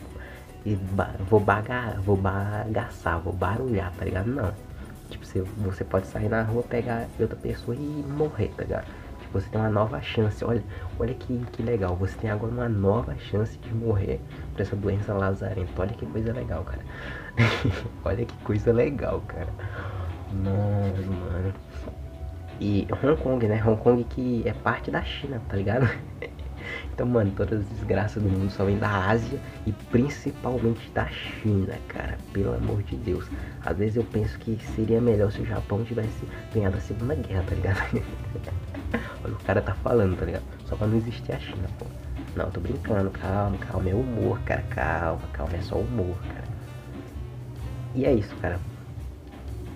vou, 1.27 1.39
bagar, 1.39 1.99
vou 2.01 2.15
bagaçar, 2.15 3.19
vou 3.19 3.33
barulhar, 3.33 3.91
tá 3.97 4.05
ligado? 4.05 4.27
Não. 4.27 4.53
Tipo, 5.09 5.25
você, 5.25 5.41
você 5.41 5.83
pode 5.83 6.05
sair 6.05 6.29
na 6.29 6.43
rua, 6.43 6.61
pegar 6.61 7.07
outra 7.19 7.35
pessoa 7.35 7.75
e 7.75 7.79
morrer, 7.79 8.51
tá 8.55 8.61
ligado? 8.61 8.85
Você 9.33 9.49
tem 9.49 9.59
uma 9.59 9.69
nova 9.69 10.01
chance. 10.01 10.43
Olha, 10.43 10.63
olha 10.99 11.13
que, 11.13 11.37
que 11.51 11.63
legal. 11.63 11.95
Você 11.95 12.17
tem 12.17 12.29
agora 12.29 12.51
uma 12.51 12.69
nova 12.69 13.15
chance 13.17 13.57
de 13.57 13.73
morrer 13.73 14.19
por 14.53 14.61
essa 14.61 14.75
doença 14.75 15.13
lazarenta. 15.13 15.81
Olha 15.81 15.93
que 15.93 16.05
coisa 16.05 16.33
legal, 16.33 16.63
cara. 16.63 16.81
olha 18.03 18.25
que 18.25 18.37
coisa 18.43 18.71
legal, 18.71 19.21
cara. 19.27 19.49
Nossa, 20.33 21.09
mano. 21.09 21.53
E 22.59 22.87
Hong 22.91 23.21
Kong, 23.21 23.47
né? 23.47 23.61
Hong 23.65 23.81
Kong 23.81 24.03
que 24.03 24.43
é 24.45 24.53
parte 24.53 24.91
da 24.91 25.01
China, 25.03 25.41
tá 25.47 25.55
ligado? 25.55 25.89
Então, 26.93 27.07
mano, 27.07 27.31
todas 27.35 27.61
as 27.61 27.67
desgraças 27.69 28.21
do 28.21 28.29
mundo 28.29 28.51
só 28.51 28.63
vêm 28.63 28.77
da 28.77 29.09
Ásia 29.09 29.39
e 29.65 29.71
principalmente 29.71 30.91
da 30.91 31.07
China, 31.07 31.73
cara. 31.87 32.17
Pelo 32.31 32.53
amor 32.53 32.83
de 32.83 32.95
Deus. 32.97 33.25
Às 33.65 33.77
vezes 33.77 33.95
eu 33.95 34.03
penso 34.03 34.37
que 34.37 34.57
seria 34.75 35.01
melhor 35.01 35.31
se 35.31 35.41
o 35.41 35.45
Japão 35.45 35.83
tivesse 35.83 36.27
ganhado 36.53 36.77
a 36.77 36.81
Segunda 36.81 37.15
Guerra, 37.15 37.43
tá 37.47 37.55
ligado? 37.55 38.03
Olha 39.31 39.39
o 39.39 39.43
cara 39.45 39.61
tá 39.61 39.73
falando, 39.75 40.17
tá 40.17 40.25
ligado? 40.25 40.43
Só 40.67 40.75
pra 40.75 40.87
não 40.87 40.97
existir 40.97 41.33
a 41.33 41.39
China, 41.39 41.67
pô. 41.79 41.85
Não, 42.35 42.49
tô 42.51 42.59
brincando, 42.59 43.09
calma, 43.09 43.57
calma, 43.57 43.89
é 43.89 43.95
humor, 43.95 44.39
cara, 44.41 44.61
calma, 44.69 45.21
calma, 45.33 45.53
é 45.55 45.61
só 45.61 45.75
humor, 45.75 46.15
cara. 46.27 46.47
E 47.93 48.05
é 48.05 48.13
isso, 48.13 48.33
cara 48.37 48.59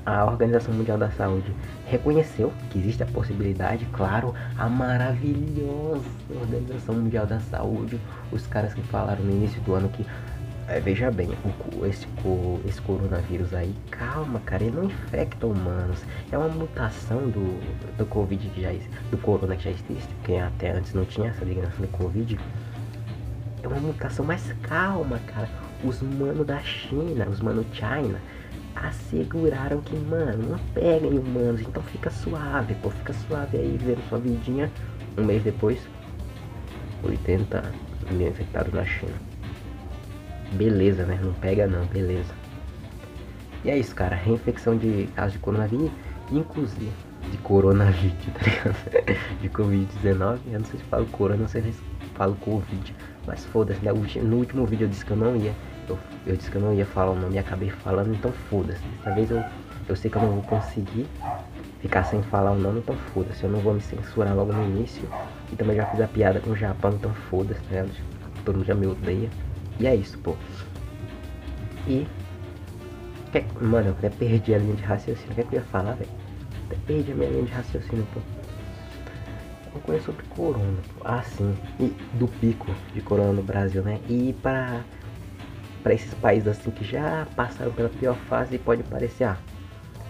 a 0.06 0.24
Organização 0.24 0.74
Mundial 0.74 0.98
da 0.98 1.10
Saúde 1.10 1.52
reconheceu 1.88 2.54
que 2.70 2.78
existe 2.78 3.02
a 3.02 3.08
possibilidade, 3.08 3.88
claro, 3.92 4.36
a 4.56 4.70
maravilhosa 4.70 6.06
Organização 6.30 6.96
Mundial 6.96 7.26
da 7.26 7.40
Saúde, 7.40 8.00
os 8.32 8.46
caras 8.46 8.74
que 8.74 8.82
falaram 8.84 9.24
no 9.24 9.32
início 9.32 9.60
do 9.62 9.74
ano 9.74 9.90
que 9.90 10.06
é, 10.68 10.80
veja 10.80 11.12
bem, 11.12 11.30
o, 11.30 11.86
esse, 11.86 12.08
esse 12.68 12.82
coronavírus 12.82 13.54
aí, 13.54 13.76
calma, 13.92 14.40
cara, 14.40 14.64
ele 14.64 14.76
não 14.76 14.86
infecta 14.86 15.46
humanos. 15.46 16.04
É 16.32 16.38
uma 16.38 16.50
mutação 16.50 17.30
do, 17.30 17.60
do 17.98 18.06
Covid 18.08 18.50
que 18.50 18.62
já 18.62 18.72
do 19.12 19.18
corona 19.20 19.56
que 19.56 19.66
já 19.66 19.70
existe, 19.70 20.12
porque 20.16 20.36
até 20.36 20.72
antes 20.72 20.94
não 20.94 21.06
tinha 21.06 21.30
essa 21.30 21.46
ligação 21.46 21.82
do 21.82 21.88
Covid. 21.90 22.40
É 23.62 23.68
uma 23.68 23.80
mutação, 23.80 24.26
mas 24.26 24.54
calma, 24.64 25.20
cara. 25.28 25.50
Os 25.84 26.02
manos 26.02 26.48
da 26.48 26.60
China, 26.62 27.28
os 27.30 27.42
manos 27.42 27.66
China, 27.72 28.20
asseguraram 28.76 29.82
que, 29.82 29.96
mano, 29.96 30.50
não 30.50 30.60
peguem 30.74 31.20
humanos, 31.20 31.62
então 31.62 31.84
fica 31.84 32.10
suave, 32.10 32.74
pô, 32.82 32.90
fica 32.90 33.14
suave 33.14 33.58
aí, 33.58 33.78
vendo 33.80 34.02
sua 34.10 34.18
vidinha. 34.18 34.72
Um 35.16 35.24
mês 35.24 35.44
depois, 35.44 35.80
80 37.04 37.72
mil 38.12 38.28
infectados 38.30 38.74
na 38.74 38.84
China. 38.84 39.35
Beleza, 40.52 41.06
né? 41.06 41.20
Não 41.22 41.34
pega 41.34 41.68
não, 41.68 41.86
beleza. 41.86 42.34
E 43.64 43.70
é 43.70 43.78
isso, 43.78 43.96
cara. 43.96 44.16
Reinfecção 44.16 44.78
de 44.78 45.08
casos 45.16 45.34
de 45.34 45.40
coronavírus, 45.40 45.92
inclusive 46.32 46.92
de 47.32 47.38
coronavírus, 47.40 48.14
tá 48.34 48.42
ligado? 48.44 49.42
De 49.42 49.50
Covid-19. 49.50 50.40
Eu 50.48 50.60
não 50.60 50.66
sei 50.66 50.80
se 50.80 50.86
falo 50.86 51.06
corona, 51.08 51.42
não 51.42 51.48
sei 51.48 51.62
se 51.64 51.82
falo 52.14 52.36
Covid. 52.36 52.96
Mas 53.26 53.44
foda-se, 53.46 53.84
né? 53.84 53.92
No 54.22 54.38
último 54.38 54.66
vídeo 54.66 54.86
eu 54.86 54.90
disse 54.90 55.04
que 55.04 55.12
eu 55.12 55.18
não 55.18 55.36
ia 55.36 55.54
eu, 55.88 56.00
eu 56.26 56.36
disse 56.36 56.50
que 56.50 56.58
eu 56.58 56.62
não 56.62 56.74
ia 56.74 56.86
falar 56.86 57.12
o 57.12 57.16
nome 57.16 57.36
e 57.36 57.40
acabei 57.40 57.70
falando, 57.70 58.14
então 58.14 58.32
foda-se. 58.50 58.82
Dessa 58.84 59.12
vez 59.12 59.30
eu, 59.30 59.44
eu 59.88 59.96
sei 59.96 60.10
que 60.10 60.18
eu 60.18 60.22
não 60.22 60.32
vou 60.32 60.44
conseguir 60.44 61.06
ficar 61.80 62.04
sem 62.04 62.22
falar 62.24 62.52
o 62.52 62.60
nome, 62.60 62.80
então 62.80 62.96
foda-se. 63.14 63.44
Eu 63.44 63.52
não 63.52 63.60
vou 63.60 63.74
me 63.74 63.82
censurar 63.82 64.36
logo 64.36 64.52
no 64.52 64.64
início. 64.64 65.08
E 65.52 65.56
também 65.56 65.76
já 65.76 65.86
fiz 65.86 66.02
a 66.02 66.08
piada 66.08 66.40
com 66.40 66.52
o 66.52 66.56
Japão, 66.56 66.92
então 66.94 67.14
foda-se, 67.30 67.62
né? 67.72 67.88
Todo 68.44 68.56
mundo 68.58 68.66
já 68.66 68.74
me 68.74 68.88
odeia. 68.88 69.30
E 69.80 69.88
é 69.88 69.96
isso, 69.96 70.18
pô. 70.20 70.36
E. 71.88 72.08
Mano, 73.60 73.90
eu 73.90 73.92
até 73.92 74.10
perdi 74.10 74.54
a 74.54 74.58
linha 74.58 74.76
de 74.76 74.84
raciocínio. 74.84 75.32
O 75.32 75.36
que, 75.36 75.42
é 75.42 75.44
que 75.44 75.56
eu 75.56 75.60
ia 75.60 75.66
falar, 75.66 75.94
velho? 75.94 76.10
Até 76.66 76.78
perdi 76.88 77.12
a 77.12 77.16
minha 77.16 77.30
linha 77.30 77.44
de 77.44 77.52
raciocínio, 77.52 78.08
pô. 78.14 78.22
Uma 79.74 79.82
coisa 79.82 80.04
sobre 80.06 80.24
corona, 80.30 80.78
pô. 80.94 81.02
Ah, 81.04 81.22
sim. 81.22 81.58
E 81.80 81.88
do 82.14 82.28
pico 82.28 82.74
de 82.94 83.02
corona 83.02 83.34
no 83.34 83.44
Brasil, 83.44 83.82
né? 83.82 84.00
E 84.08 84.34
para 84.42 84.84
para 85.84 85.94
esses 85.94 86.16
países 86.16 86.48
assim 86.48 86.72
que 86.72 86.84
já 86.84 87.28
passaram 87.36 87.72
pela 87.72 87.90
pior 87.90 88.16
fase 88.16 88.58
pode 88.58 88.82
parecer, 88.82 89.26
ah, 89.26 89.38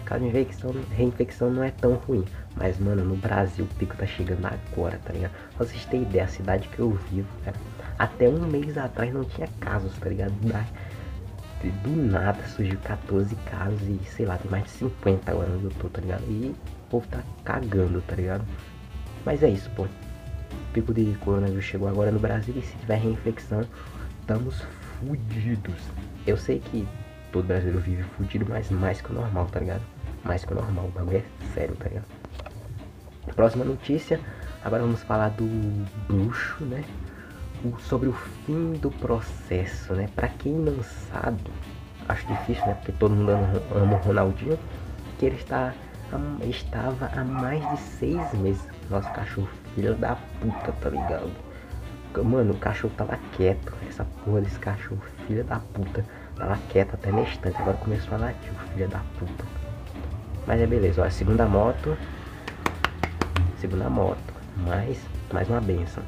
caso 0.06 0.24
de 0.24 0.30
reinfecção, 0.30 0.74
reinfecção 0.90 1.50
não 1.50 1.62
é 1.62 1.70
tão 1.70 1.96
ruim. 1.96 2.24
Mas, 2.56 2.78
mano, 2.78 3.04
no 3.04 3.14
Brasil 3.16 3.66
o 3.66 3.74
pico 3.74 3.94
tá 3.94 4.06
chegando 4.06 4.46
agora, 4.46 4.98
tá 5.04 5.12
ligado? 5.12 5.32
Pra 5.54 5.66
vocês 5.66 5.84
terem 5.84 6.06
ideia, 6.06 6.24
a 6.24 6.28
cidade 6.28 6.68
que 6.68 6.78
eu 6.78 6.92
vivo, 7.10 7.28
cara, 7.44 7.58
até 7.98 8.28
um 8.28 8.40
mês 8.46 8.76
atrás 8.76 9.12
não 9.12 9.24
tinha 9.24 9.48
casos, 9.60 9.96
tá 9.98 10.08
ligado? 10.08 10.32
Do 11.82 11.90
nada 11.96 12.42
surgiu 12.48 12.78
14 12.80 13.34
casos 13.50 13.80
e, 13.82 13.98
sei 14.10 14.26
lá, 14.26 14.36
tem 14.36 14.50
mais 14.50 14.64
de 14.64 14.70
50 14.70 15.30
agora 15.30 15.48
eu 15.48 15.70
tô, 15.80 15.88
tá 15.88 16.00
ligado? 16.00 16.22
E 16.28 16.54
o 16.54 16.90
povo 16.90 17.06
tá 17.08 17.20
cagando, 17.44 18.00
tá 18.02 18.14
ligado? 18.14 18.44
Mas 19.24 19.42
é 19.42 19.48
isso, 19.48 19.68
pô. 19.70 19.82
O 19.84 19.88
pico 20.72 20.94
de 20.94 21.16
coronavírus 21.24 21.64
chegou 21.64 21.88
agora 21.88 22.10
no 22.10 22.20
Brasil 22.20 22.54
e 22.56 22.62
se 22.62 22.76
tiver 22.76 22.96
reinfecção, 22.96 23.62
estamos 24.20 24.62
fudidos. 25.00 25.80
Eu 26.26 26.36
sei 26.36 26.60
que 26.60 26.86
todo 27.32 27.46
brasileiro 27.46 27.80
vive 27.80 28.02
fudido, 28.16 28.46
mas 28.48 28.70
mais 28.70 29.00
que 29.00 29.10
o 29.10 29.14
normal, 29.14 29.46
tá 29.46 29.58
ligado? 29.58 29.82
Mais 30.22 30.44
que 30.44 30.52
o 30.52 30.56
normal, 30.56 30.86
o 30.86 30.90
bagulho 30.90 31.16
é 31.16 31.24
sério, 31.54 31.74
tá 31.76 31.88
ligado? 31.88 32.06
Próxima 33.34 33.64
notícia, 33.64 34.20
agora 34.64 34.82
vamos 34.82 35.02
falar 35.02 35.30
do 35.30 35.46
bruxo, 36.06 36.64
né? 36.64 36.84
Sobre 37.80 38.08
o 38.08 38.12
fim 38.12 38.72
do 38.74 38.90
processo, 38.90 39.92
né? 39.94 40.08
Pra 40.14 40.28
quem 40.28 40.52
não 40.52 40.82
sabe, 41.10 41.42
acho 42.08 42.26
difícil, 42.26 42.64
né? 42.66 42.74
Porque 42.74 42.92
todo 42.92 43.14
mundo 43.14 43.32
ama 43.74 43.96
o 43.96 44.00
Ronaldinho, 44.06 44.58
que 45.18 45.26
ele 45.26 45.36
está, 45.36 45.74
estava 46.42 47.06
há 47.06 47.24
mais 47.24 47.68
de 47.70 47.78
seis 47.78 48.32
meses. 48.34 48.62
Nosso 48.88 49.10
cachorro, 49.12 49.48
filho 49.74 49.94
da 49.96 50.16
puta, 50.40 50.72
tá 50.80 50.90
ligado? 50.90 51.30
Mano, 52.24 52.54
o 52.54 52.56
cachorro 52.56 52.94
tava 52.96 53.18
quieto. 53.36 53.74
Essa 53.88 54.06
porra 54.24 54.40
desse 54.40 54.58
cachorro, 54.58 55.02
filha 55.26 55.44
da 55.44 55.58
puta. 55.58 56.04
Tava 56.36 56.56
quieto 56.70 56.94
até 56.94 57.10
na 57.10 57.22
estante. 57.22 57.60
Agora 57.60 57.76
começou 57.78 58.14
a 58.14 58.18
latir, 58.18 58.52
filha 58.72 58.88
da 58.88 59.00
puta. 59.18 59.44
Mas 60.46 60.60
é 60.60 60.66
beleza, 60.66 61.04
ó. 61.04 61.10
Segunda 61.10 61.46
moto. 61.46 61.96
Segunda 63.58 63.90
moto. 63.90 64.34
Mais, 64.58 64.98
mais 65.32 65.48
uma 65.50 65.60
benção. 65.60 66.02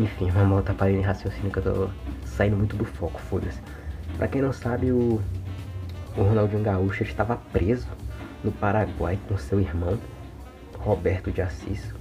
Enfim, 0.00 0.30
vamos 0.30 0.48
voltar 0.48 0.72
para 0.72 0.90
em 0.90 1.02
raciocínio 1.02 1.52
que 1.52 1.58
eu 1.58 1.62
tô 1.62 1.90
saindo 2.24 2.56
muito 2.56 2.74
do 2.74 2.86
foco, 2.86 3.20
foda-se. 3.20 3.60
Pra 4.16 4.26
quem 4.26 4.40
não 4.40 4.50
sabe, 4.50 4.90
o, 4.90 5.20
o 6.16 6.22
Ronaldinho 6.22 6.62
Gaúcho 6.62 7.02
estava 7.02 7.36
preso 7.36 7.86
no 8.42 8.50
Paraguai 8.50 9.18
com 9.28 9.36
seu 9.36 9.60
irmão, 9.60 9.98
Roberto 10.78 11.30
de 11.30 11.42
Assis. 11.42 11.92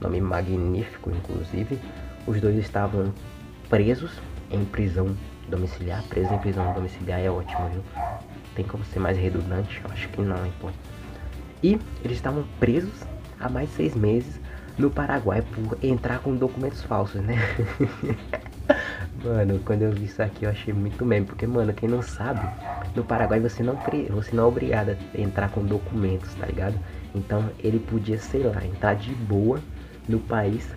Nome 0.00 0.20
magnífico, 0.20 1.10
inclusive. 1.10 1.80
Os 2.24 2.40
dois 2.40 2.56
estavam 2.56 3.12
presos 3.68 4.12
em 4.48 4.64
prisão 4.64 5.16
domiciliar. 5.48 6.04
Preso 6.04 6.32
em 6.32 6.38
prisão 6.38 6.72
domiciliar 6.72 7.18
é 7.18 7.28
ótimo, 7.28 7.68
viu? 7.70 7.82
Tem 8.54 8.64
como 8.64 8.84
ser 8.84 9.00
mais 9.00 9.18
redundante? 9.18 9.82
Acho 9.90 10.08
que 10.10 10.20
não, 10.20 10.46
hein, 10.46 10.52
pô. 10.60 10.68
E 11.64 11.80
eles 12.04 12.16
estavam 12.16 12.44
presos 12.60 12.94
há 13.40 13.48
mais 13.48 13.68
seis 13.70 13.96
meses 13.96 14.39
no 14.80 14.90
Paraguai 14.90 15.42
por 15.42 15.78
entrar 15.82 16.20
com 16.20 16.34
documentos 16.34 16.82
falsos, 16.82 17.20
né? 17.20 17.36
mano, 19.22 19.60
quando 19.64 19.82
eu 19.82 19.92
vi 19.92 20.06
isso 20.06 20.22
aqui 20.22 20.44
eu 20.44 20.50
achei 20.50 20.72
muito 20.72 21.04
meme, 21.04 21.26
porque, 21.26 21.46
mano, 21.46 21.72
quem 21.72 21.88
não 21.88 22.02
sabe, 22.02 22.40
no 22.94 23.04
Paraguai 23.04 23.38
você 23.38 23.62
não, 23.62 23.76
você 24.10 24.34
não 24.34 24.44
é 24.44 24.46
obrigado 24.46 24.90
a 24.90 25.20
entrar 25.20 25.50
com 25.50 25.64
documentos, 25.64 26.34
tá 26.34 26.46
ligado? 26.46 26.78
Então 27.14 27.50
ele 27.58 27.78
podia, 27.78 28.18
sei 28.18 28.42
lá, 28.42 28.64
entrar 28.64 28.94
de 28.94 29.14
boa 29.14 29.60
no 30.08 30.18
país 30.18 30.68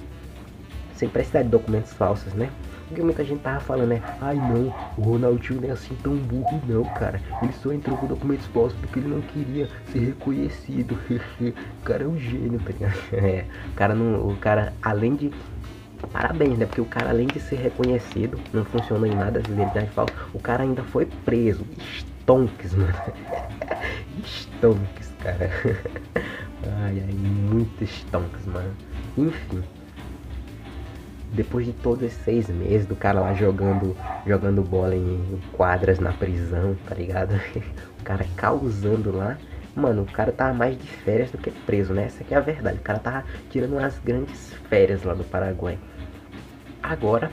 sem 0.96 1.10
precisar 1.10 1.44
de 1.44 1.50
documentos 1.50 1.94
falsos, 1.94 2.34
né? 2.34 2.50
Porque 2.94 3.02
muita 3.02 3.24
gente 3.24 3.42
tava 3.42 3.60
falando, 3.60 3.90
né? 3.90 4.04
Ai 4.22 4.36
não, 4.36 4.72
o 5.00 5.02
Ronaldinho 5.02 5.62
não 5.62 5.68
é 5.68 5.72
assim 5.72 5.96
tão 6.04 6.16
burro 6.16 6.62
não, 6.68 6.84
cara. 6.84 7.20
Ele 7.42 7.52
só 7.54 7.74
entrou 7.74 7.98
com 7.98 8.06
documentos 8.06 8.46
falsos 8.46 8.78
porque 8.80 9.00
ele 9.00 9.08
não 9.08 9.20
queria 9.20 9.68
ser 9.92 9.98
reconhecido. 9.98 10.96
o 11.42 11.84
cara 11.84 12.04
é 12.04 12.08
um 12.08 12.20
gênio, 12.20 12.60
tá 12.60 12.72
ligado? 12.72 12.94
É, 13.12 13.46
o 13.72 13.74
cara 13.74 13.96
não. 13.96 14.28
O 14.28 14.38
cara, 14.38 14.74
além 14.80 15.16
de 15.16 15.32
parabéns, 16.12 16.56
né? 16.56 16.68
Porque 16.68 16.82
o 16.82 16.86
cara, 16.86 17.10
além 17.10 17.26
de 17.26 17.40
ser 17.40 17.56
reconhecido, 17.56 18.40
não 18.54 18.64
funcionou 18.64 19.08
em 19.08 19.16
nada 19.16 19.40
as 19.40 19.46
identidade 19.52 19.90
falsa, 19.90 20.14
o 20.32 20.40
cara 20.40 20.62
ainda 20.62 20.84
foi 20.84 21.08
preso. 21.26 21.66
Stonks, 22.22 22.74
mano. 22.78 22.94
Stonks, 24.24 25.12
cara. 25.20 25.50
Ai, 26.84 27.04
ai, 27.08 27.14
muito 27.14 27.84
stonks, 27.86 28.46
mano. 28.46 28.72
Enfim. 29.18 29.64
Depois 31.34 31.66
de 31.66 31.74
todos 31.74 32.04
esses 32.04 32.24
seis 32.24 32.48
meses 32.48 32.86
do 32.86 32.96
cara 32.96 33.20
lá 33.20 33.34
jogando, 33.34 33.98
jogando 34.26 34.62
bola 34.62 34.96
em 34.96 35.42
quadras 35.52 36.00
na 36.00 36.14
prisão, 36.14 36.78
tá 36.88 36.96
ligado? 36.96 37.34
O 38.00 38.04
cara 38.04 38.26
causando 38.36 39.16
lá. 39.16 39.38
Mano, 39.74 40.02
o 40.02 40.06
cara 40.06 40.34
tava 40.34 40.54
mais 40.54 40.78
de 40.78 40.86
férias 40.86 41.32
do 41.32 41.38
que 41.38 41.50
preso, 41.50 41.94
né? 41.94 42.04
Essa 42.04 42.22
é 42.30 42.36
a 42.36 42.42
verdade. 42.42 42.80
O 42.80 42.82
cara 42.82 43.00
tava 43.00 43.24
tirando 43.50 43.78
umas 43.78 43.98
grandes 43.98 44.54
férias 44.70 45.04
lá 45.04 45.14
do 45.14 45.24
Paraguai. 45.24 45.80
Agora, 46.84 47.32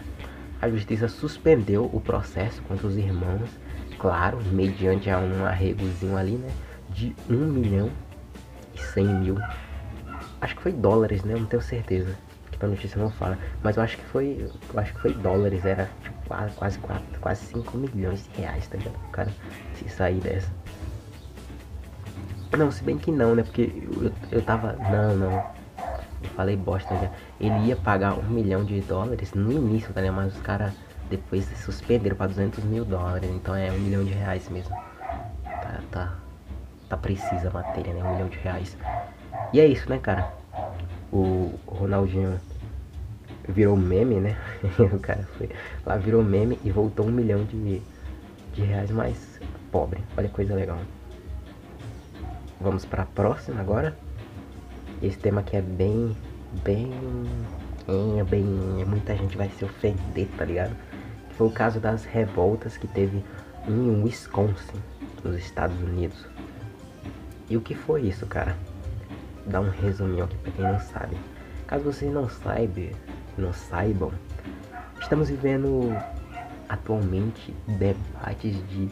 a 0.62 0.70
justiça 0.70 1.08
suspendeu 1.08 1.90
o 1.92 2.00
processo 2.00 2.62
contra 2.62 2.86
os 2.86 2.96
irmãos, 2.96 3.50
claro, 3.98 4.38
mediante 4.52 5.10
a 5.10 5.18
um 5.18 5.44
arregozinho 5.44 6.16
ali, 6.16 6.36
né? 6.36 6.50
De 6.88 7.16
1 7.28 7.34
milhão 7.34 7.90
e 8.72 8.78
100 8.78 9.06
mil. 9.06 9.36
Acho 10.40 10.54
que 10.54 10.62
foi 10.62 10.72
dólares, 10.72 11.24
né? 11.24 11.34
Não 11.34 11.46
tenho 11.46 11.60
certeza. 11.60 12.16
Que 12.60 12.66
a 12.66 12.68
notícia 12.68 13.00
não 13.00 13.10
fala. 13.10 13.38
Mas 13.62 13.78
eu 13.78 13.82
acho 13.82 13.96
que 13.96 14.04
foi. 14.04 14.46
Eu 14.72 14.80
acho 14.80 14.92
que 14.92 15.00
foi 15.00 15.14
dólares. 15.14 15.64
Era 15.64 15.88
tipo, 16.02 16.14
quase, 16.28 16.78
quase, 16.78 16.78
quase 17.20 17.46
5 17.46 17.78
milhões 17.78 18.28
de 18.28 18.42
reais, 18.42 18.68
tá 18.68 18.76
ligado? 18.76 18.96
O 19.08 19.10
cara 19.10 19.30
se 19.74 19.88
sair 19.88 20.20
dessa. 20.20 20.50
Não, 22.56 22.70
se 22.70 22.84
bem 22.84 22.98
que 22.98 23.10
não, 23.10 23.34
né? 23.34 23.42
Porque 23.42 23.72
eu, 23.82 24.12
eu 24.30 24.42
tava. 24.42 24.74
Não, 24.74 25.16
não. 25.16 25.32
Eu 26.22 26.28
falei 26.36 26.54
bosta 26.54 26.94
já. 26.96 27.10
Ele 27.40 27.68
ia 27.68 27.76
pagar 27.76 28.12
um 28.12 28.28
milhão 28.28 28.62
de 28.62 28.78
dólares 28.82 29.32
no 29.32 29.50
início, 29.50 29.94
tá 29.94 30.02
ligado? 30.02 30.16
Mas 30.16 30.36
os 30.36 30.42
caras 30.42 30.74
depois 31.08 31.46
suspenderam 31.64 32.14
pra 32.14 32.26
200 32.26 32.62
mil 32.64 32.84
dólares. 32.84 33.30
Então 33.30 33.56
é 33.56 33.72
um 33.72 33.78
milhão 33.78 34.04
de 34.04 34.12
reais 34.12 34.46
mesmo. 34.50 34.76
Tá, 35.44 35.80
tá. 35.90 36.14
Tá 36.90 36.96
precisa 36.98 37.48
a 37.48 37.52
matéria, 37.52 37.94
né? 37.94 38.04
Um 38.04 38.12
milhão 38.12 38.28
de 38.28 38.36
reais. 38.38 38.76
E 39.52 39.60
é 39.60 39.66
isso, 39.66 39.88
né, 39.88 39.98
cara? 39.98 40.30
O 41.10 41.54
Ronaldinho 41.66 42.38
virou 43.48 43.76
meme, 43.76 44.16
né? 44.16 44.36
o 44.92 44.98
cara 44.98 45.26
foi 45.36 45.48
lá, 45.84 45.96
virou 45.96 46.22
meme 46.22 46.58
e 46.64 46.70
voltou 46.70 47.06
um 47.06 47.10
milhão 47.10 47.44
de, 47.44 47.80
de 48.54 48.62
reais 48.62 48.90
mais 48.90 49.40
pobre. 49.70 50.00
Olha 50.16 50.28
que 50.28 50.34
coisa 50.34 50.54
legal. 50.54 50.78
Vamos 52.60 52.84
para 52.84 53.02
a 53.02 53.06
próxima 53.06 53.60
agora. 53.60 53.96
Esse 55.02 55.18
tema 55.18 55.40
aqui 55.40 55.56
é 55.56 55.62
bem, 55.62 56.14
bem, 56.62 56.92
é 58.18 58.24
bem, 58.24 58.44
muita 58.86 59.16
gente 59.16 59.36
vai 59.36 59.48
se 59.48 59.64
ofender, 59.64 60.28
tá 60.36 60.44
ligado? 60.44 60.76
Foi 61.36 61.46
o 61.46 61.50
caso 61.50 61.80
das 61.80 62.04
revoltas 62.04 62.76
que 62.76 62.86
teve 62.86 63.24
em 63.66 64.02
Wisconsin, 64.02 64.76
nos 65.24 65.36
Estados 65.36 65.80
Unidos. 65.80 66.26
E 67.48 67.56
o 67.56 67.60
que 67.60 67.74
foi 67.74 68.02
isso, 68.02 68.26
cara? 68.26 68.56
Dá 69.46 69.60
um 69.60 69.70
resuminho 69.70 70.24
aqui 70.24 70.36
para 70.36 70.52
quem 70.52 70.64
não 70.64 70.80
sabe. 70.80 71.16
Caso 71.66 71.84
vocês 71.84 72.12
não 72.12 72.28
saibam, 72.28 72.90
não 73.40 73.52
saibam, 73.52 74.12
estamos 75.00 75.28
vivendo 75.28 75.96
atualmente 76.68 77.54
debates 77.66 78.56
de 78.68 78.88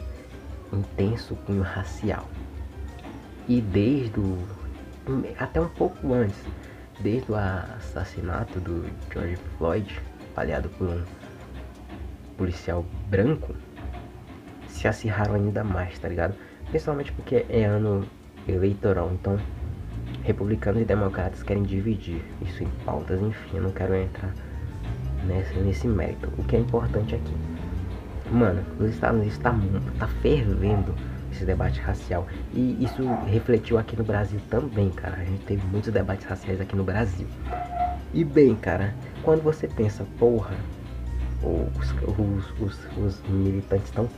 intenso 0.73 1.35
cunho 1.45 1.61
racial 1.61 2.27
e 3.47 3.61
desde 3.61 4.19
o. 4.19 4.37
até 5.39 5.59
um 5.59 5.69
pouco 5.69 6.13
antes, 6.13 6.37
desde 6.99 7.31
o 7.31 7.35
assassinato 7.35 8.59
do 8.59 8.85
George 9.11 9.37
Floyd, 9.57 9.99
falhado 10.35 10.69
por 10.69 10.87
um 10.87 11.03
policial 12.37 12.85
branco, 13.09 13.55
se 14.67 14.87
acirraram 14.87 15.35
ainda 15.35 15.63
mais, 15.63 15.97
tá 15.99 16.07
ligado? 16.07 16.35
Principalmente 16.69 17.11
porque 17.13 17.45
é 17.49 17.65
ano 17.65 18.05
eleitoral, 18.47 19.11
então 19.13 19.39
republicanos 20.23 20.81
e 20.81 20.85
democratas 20.85 21.41
querem 21.41 21.63
dividir 21.63 22.21
isso 22.41 22.63
em 22.63 22.69
pautas, 22.85 23.19
enfim, 23.19 23.57
eu 23.57 23.63
não 23.63 23.71
quero 23.71 23.95
entrar 23.95 24.31
nesse, 25.25 25.53
nesse 25.59 25.87
mérito. 25.87 26.29
O 26.37 26.43
que 26.43 26.55
é 26.55 26.59
importante 26.59 27.15
aqui, 27.15 27.33
mano, 28.31 28.63
os 28.79 28.89
Estados 28.89 29.19
Unidos 29.19 29.37
tá, 29.39 29.55
tá 29.97 30.07
fervendo 30.21 30.93
esse 31.31 31.45
debate 31.45 31.79
racial. 31.79 32.27
E 32.53 32.83
isso 32.83 33.03
refletiu 33.27 33.77
aqui 33.77 33.95
no 33.95 34.03
Brasil 34.03 34.39
também, 34.49 34.89
cara. 34.89 35.17
A 35.17 35.25
gente 35.25 35.45
teve 35.45 35.65
muitos 35.67 35.91
debates 35.91 36.25
raciais 36.25 36.59
aqui 36.59 36.75
no 36.75 36.83
Brasil. 36.83 37.27
E 38.13 38.23
bem, 38.23 38.55
cara, 38.55 38.93
quando 39.23 39.41
você 39.43 39.67
pensa, 39.67 40.05
porra, 40.17 40.55
os, 41.43 41.91
os, 42.17 42.59
os, 42.59 42.97
os 42.97 43.21
militantes 43.29 43.85
estão 43.85 44.09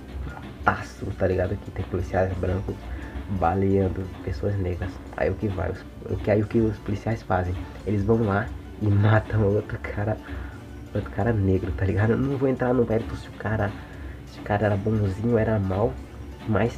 taço, 0.63 1.05
tá 1.17 1.27
ligado? 1.27 1.55
Que 1.57 1.71
tem 1.71 1.85
policiais 1.85 2.31
brancos 2.37 2.75
baleando 3.39 4.03
pessoas 4.23 4.57
negras. 4.57 4.91
Aí 5.17 5.29
o 5.29 5.35
que 5.35 5.47
vai? 5.47 5.71
O 6.09 6.15
que 6.17 6.31
aí 6.31 6.41
o 6.41 6.47
que 6.47 6.59
os 6.59 6.77
policiais 6.79 7.21
fazem? 7.21 7.53
Eles 7.85 8.03
vão 8.03 8.23
lá 8.23 8.47
e 8.81 8.87
matam 8.89 9.43
outro 9.43 9.77
cara, 9.79 10.17
outro 10.93 11.09
cara 11.11 11.31
negro, 11.31 11.71
tá 11.71 11.85
ligado? 11.85 12.11
Eu 12.11 12.17
não 12.17 12.37
vou 12.37 12.49
entrar 12.49 12.73
no 12.73 12.85
mérito 12.85 13.15
se 13.15 13.29
o 13.29 13.33
cara, 13.33 13.71
se 14.27 14.39
o 14.39 14.43
cara 14.43 14.67
era 14.67 14.75
bonzinho, 14.75 15.37
era 15.37 15.59
mal, 15.59 15.93
mas 16.47 16.77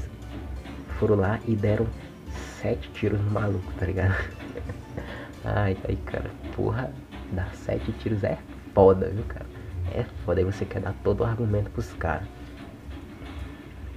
foram 1.00 1.16
lá 1.16 1.40
e 1.48 1.56
deram 1.56 1.88
sete 2.62 2.90
tiros 2.92 3.20
no 3.20 3.32
maluco, 3.32 3.72
tá 3.80 3.86
ligado? 3.86 4.16
ai, 5.44 5.78
ai, 5.88 5.98
cara, 6.06 6.30
porra, 6.56 6.92
dar 7.32 7.54
sete 7.56 7.92
tiros 7.94 8.24
é 8.24 8.38
foda, 8.74 9.10
viu, 9.10 9.24
cara? 9.26 9.46
É 9.94 10.04
foda, 10.26 10.40
aí 10.40 10.46
você 10.46 10.66
quer 10.66 10.82
dar 10.82 10.94
todo 11.04 11.22
o 11.22 11.26
argumento 11.26 11.70
pros 11.72 11.92
caras. 11.94 12.28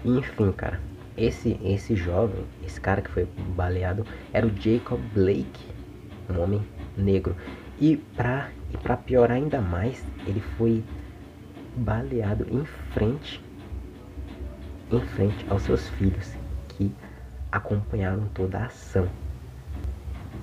Enfim, 0.04 0.52
cara, 0.52 0.80
esse, 1.16 1.58
esse 1.62 1.96
jovem, 1.96 2.44
esse 2.64 2.80
cara 2.80 3.00
que 3.00 3.10
foi 3.10 3.26
baleado, 3.56 4.06
era 4.32 4.46
o 4.46 4.50
Jacob 4.56 5.00
Blake, 5.14 5.66
um 6.28 6.40
homem 6.40 6.62
negro. 6.96 7.34
E 7.78 7.96
pra, 7.96 8.50
e 8.72 8.76
pra 8.76 8.96
piorar 8.96 9.36
ainda 9.36 9.60
mais, 9.60 10.04
ele 10.26 10.40
foi 10.40 10.84
baleado 11.76 12.46
em 12.50 12.64
frente, 12.64 13.42
em 14.90 15.00
frente 15.00 15.46
aos 15.48 15.62
seus 15.62 15.88
filhos 15.90 16.32
que 16.68 16.94
acompanharam 17.50 18.26
toda 18.34 18.58
a 18.58 18.66
ação. 18.66 19.08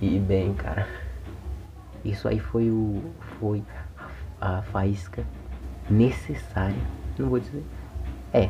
E 0.02 0.20
bem, 0.20 0.54
cara, 0.54 0.88
isso 2.04 2.28
aí 2.28 2.40
foi 2.40 2.70
o 2.70 3.14
foi 3.40 3.64
a 4.40 4.62
faísca 4.62 5.24
necessária, 5.90 6.76
não 7.18 7.30
vou 7.30 7.40
dizer, 7.40 7.64
é, 8.34 8.50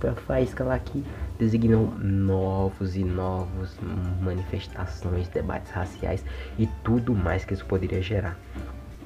foi 0.00 0.10
a 0.10 0.14
faísca 0.14 0.64
lá 0.64 0.78
que 0.78 1.04
designou 1.38 1.92
novos 1.98 2.96
e 2.96 3.04
novos 3.04 3.78
manifestações, 4.20 5.28
debates 5.28 5.70
raciais 5.70 6.24
e 6.58 6.66
tudo 6.82 7.14
mais 7.14 7.44
que 7.44 7.54
isso 7.54 7.64
poderia 7.64 8.02
gerar. 8.02 8.36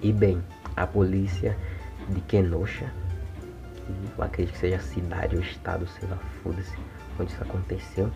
E 0.03 0.13
bem, 0.13 0.43
a 0.77 0.85
polícia 0.85 1.57
de 2.09 2.21
Kenosha, 2.23 2.93
eu 4.19 4.25
acredito 4.25 4.55
que 4.55 4.59
seja 4.59 4.77
a 4.77 4.81
cidade 4.81 5.37
ou 5.37 5.43
estado, 5.43 5.87
sei 5.87 6.09
lá, 6.09 6.17
foda-se, 6.43 6.77
onde 7.21 7.31
isso 7.33 7.43
aconteceu, 7.43 8.11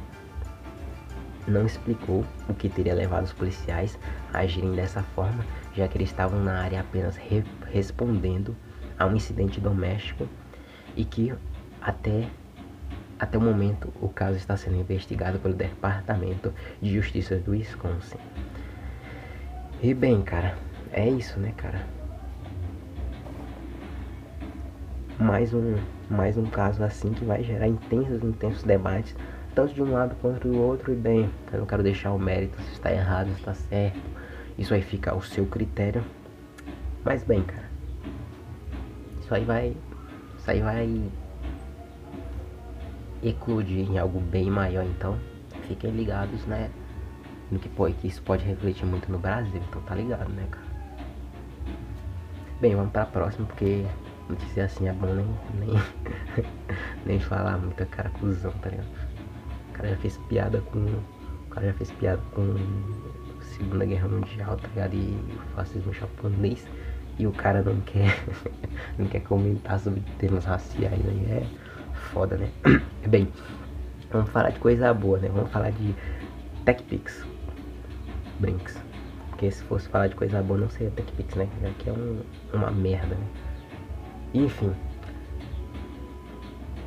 não 1.46 1.64
explicou 1.64 2.24
o 2.48 2.54
que 2.54 2.68
teria 2.68 2.92
levado 2.92 3.24
os 3.24 3.32
policiais 3.32 3.96
a 4.34 4.38
agirem 4.38 4.74
dessa 4.74 5.00
forma, 5.00 5.44
já 5.74 5.86
que 5.86 5.96
eles 5.96 6.10
estavam 6.10 6.42
na 6.42 6.60
área 6.60 6.80
apenas 6.80 7.16
re 7.16 7.44
respondendo 7.66 8.56
a 8.98 9.06
um 9.06 9.14
incidente 9.14 9.60
doméstico 9.60 10.28
e 10.96 11.04
que 11.04 11.32
até, 11.80 12.28
até 13.16 13.38
o 13.38 13.40
momento 13.40 13.92
o 14.00 14.08
caso 14.08 14.36
está 14.36 14.56
sendo 14.56 14.76
investigado 14.76 15.38
pelo 15.38 15.54
Departamento 15.54 16.52
de 16.82 16.92
Justiça 16.92 17.36
do 17.36 17.52
Wisconsin. 17.52 18.18
E 19.80 19.94
bem, 19.94 20.22
cara, 20.22 20.56
é 20.96 21.08
isso, 21.08 21.38
né, 21.38 21.52
cara? 21.56 21.80
Mais 25.20 25.54
um, 25.54 25.76
mais 26.10 26.36
um 26.36 26.46
caso 26.46 26.82
assim 26.82 27.12
que 27.12 27.24
vai 27.24 27.44
gerar 27.44 27.68
intensos, 27.68 28.22
intensos 28.22 28.64
debates 28.64 29.14
tanto 29.56 29.72
de 29.72 29.82
um 29.82 29.90
lado 29.90 30.14
quanto 30.20 30.46
do 30.46 30.60
outro, 30.60 30.92
e 30.92 30.94
bem, 30.94 31.30
eu 31.50 31.60
não 31.60 31.66
quero 31.66 31.82
deixar 31.82 32.12
o 32.12 32.18
mérito 32.18 32.60
se 32.60 32.72
está 32.72 32.92
errado, 32.92 33.28
se 33.28 33.38
está 33.38 33.54
certo. 33.54 33.98
Isso 34.58 34.74
aí 34.74 34.82
fica 34.82 35.12
ao 35.12 35.22
seu 35.22 35.46
critério. 35.46 36.04
Mas 37.02 37.24
bem, 37.24 37.42
cara. 37.42 37.64
Isso 39.18 39.34
aí 39.34 39.44
vai. 39.46 39.74
Isso 40.38 40.50
aí 40.50 40.60
vai 40.60 41.10
eclodir 43.22 43.90
em 43.90 43.98
algo 43.98 44.20
bem 44.20 44.50
maior, 44.50 44.84
então 44.84 45.18
fiquem 45.66 45.90
ligados, 45.90 46.44
né? 46.44 46.70
No 47.50 47.58
que, 47.58 47.70
pô, 47.70 47.86
que 47.86 48.08
isso 48.08 48.20
pode 48.22 48.44
refletir 48.44 48.84
muito 48.84 49.10
no 49.10 49.18
Brasil, 49.18 49.62
então 49.70 49.80
tá 49.82 49.94
ligado, 49.94 50.28
né, 50.28 50.46
cara? 50.50 50.65
Bem, 52.60 52.74
vamos 52.74 52.92
pra 52.92 53.04
próxima, 53.04 53.46
porque 53.46 53.84
notícia 54.28 54.64
assim 54.64 54.88
é 54.88 54.92
bom 54.92 55.12
nem, 55.14 55.26
nem, 55.54 55.82
nem 57.04 57.20
falar 57.20 57.58
muita 57.58 57.84
cara 57.86 58.10
cuzão, 58.10 58.52
tá 58.52 58.70
ligado? 58.70 58.88
cara 59.76 59.90
já 59.90 59.96
fez 59.96 60.16
piada 60.28 60.60
com. 60.60 60.78
O 60.78 61.50
cara 61.50 61.66
já 61.66 61.74
fez 61.74 61.90
piada 61.92 62.22
com 62.32 62.54
Segunda 63.40 63.84
Guerra 63.84 64.08
Mundial, 64.08 64.56
tá 64.56 64.68
ligado? 64.68 64.94
E 64.94 65.18
o 65.34 65.54
fascismo 65.54 65.92
japonês. 65.92 66.66
e 67.18 67.26
o 67.26 67.32
cara 67.32 67.62
não 67.62 67.80
quer 67.80 68.14
não 68.98 69.06
quer 69.06 69.20
comentar 69.20 69.78
sobre 69.80 70.02
temas 70.18 70.44
raciais 70.44 71.06
aí 71.06 71.26
é 71.30 71.46
foda, 72.12 72.36
né? 72.36 72.50
Bem, 73.08 73.32
vamos 74.10 74.30
falar 74.30 74.50
de 74.50 74.58
coisa 74.58 74.92
boa, 74.92 75.18
né? 75.18 75.28
Vamos 75.28 75.50
falar 75.50 75.70
de 75.70 75.94
TechPix. 76.64 77.24
Brinks. 78.38 78.85
Porque 79.36 79.50
se 79.50 79.62
fosse 79.64 79.86
falar 79.90 80.06
de 80.08 80.14
coisa 80.14 80.42
boa 80.42 80.58
não 80.58 80.70
seria 80.70 80.90
TechPix, 80.92 81.34
né? 81.34 81.46
Aqui 81.62 81.90
é 81.90 81.92
um, 81.92 82.22
uma 82.54 82.70
merda, 82.70 83.16
né? 83.16 83.26
Enfim. 84.32 84.72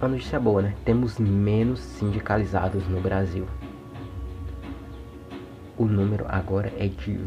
Uma 0.02 0.08
notícia 0.10 0.40
boa, 0.40 0.64
né? 0.64 0.74
Temos 0.84 1.20
menos 1.20 1.80
sindicalizados 1.80 2.88
no 2.88 3.00
Brasil. 3.02 3.46
O 5.78 5.86
número 5.86 6.26
agora 6.28 6.74
é 6.76 6.88
de 6.88 7.20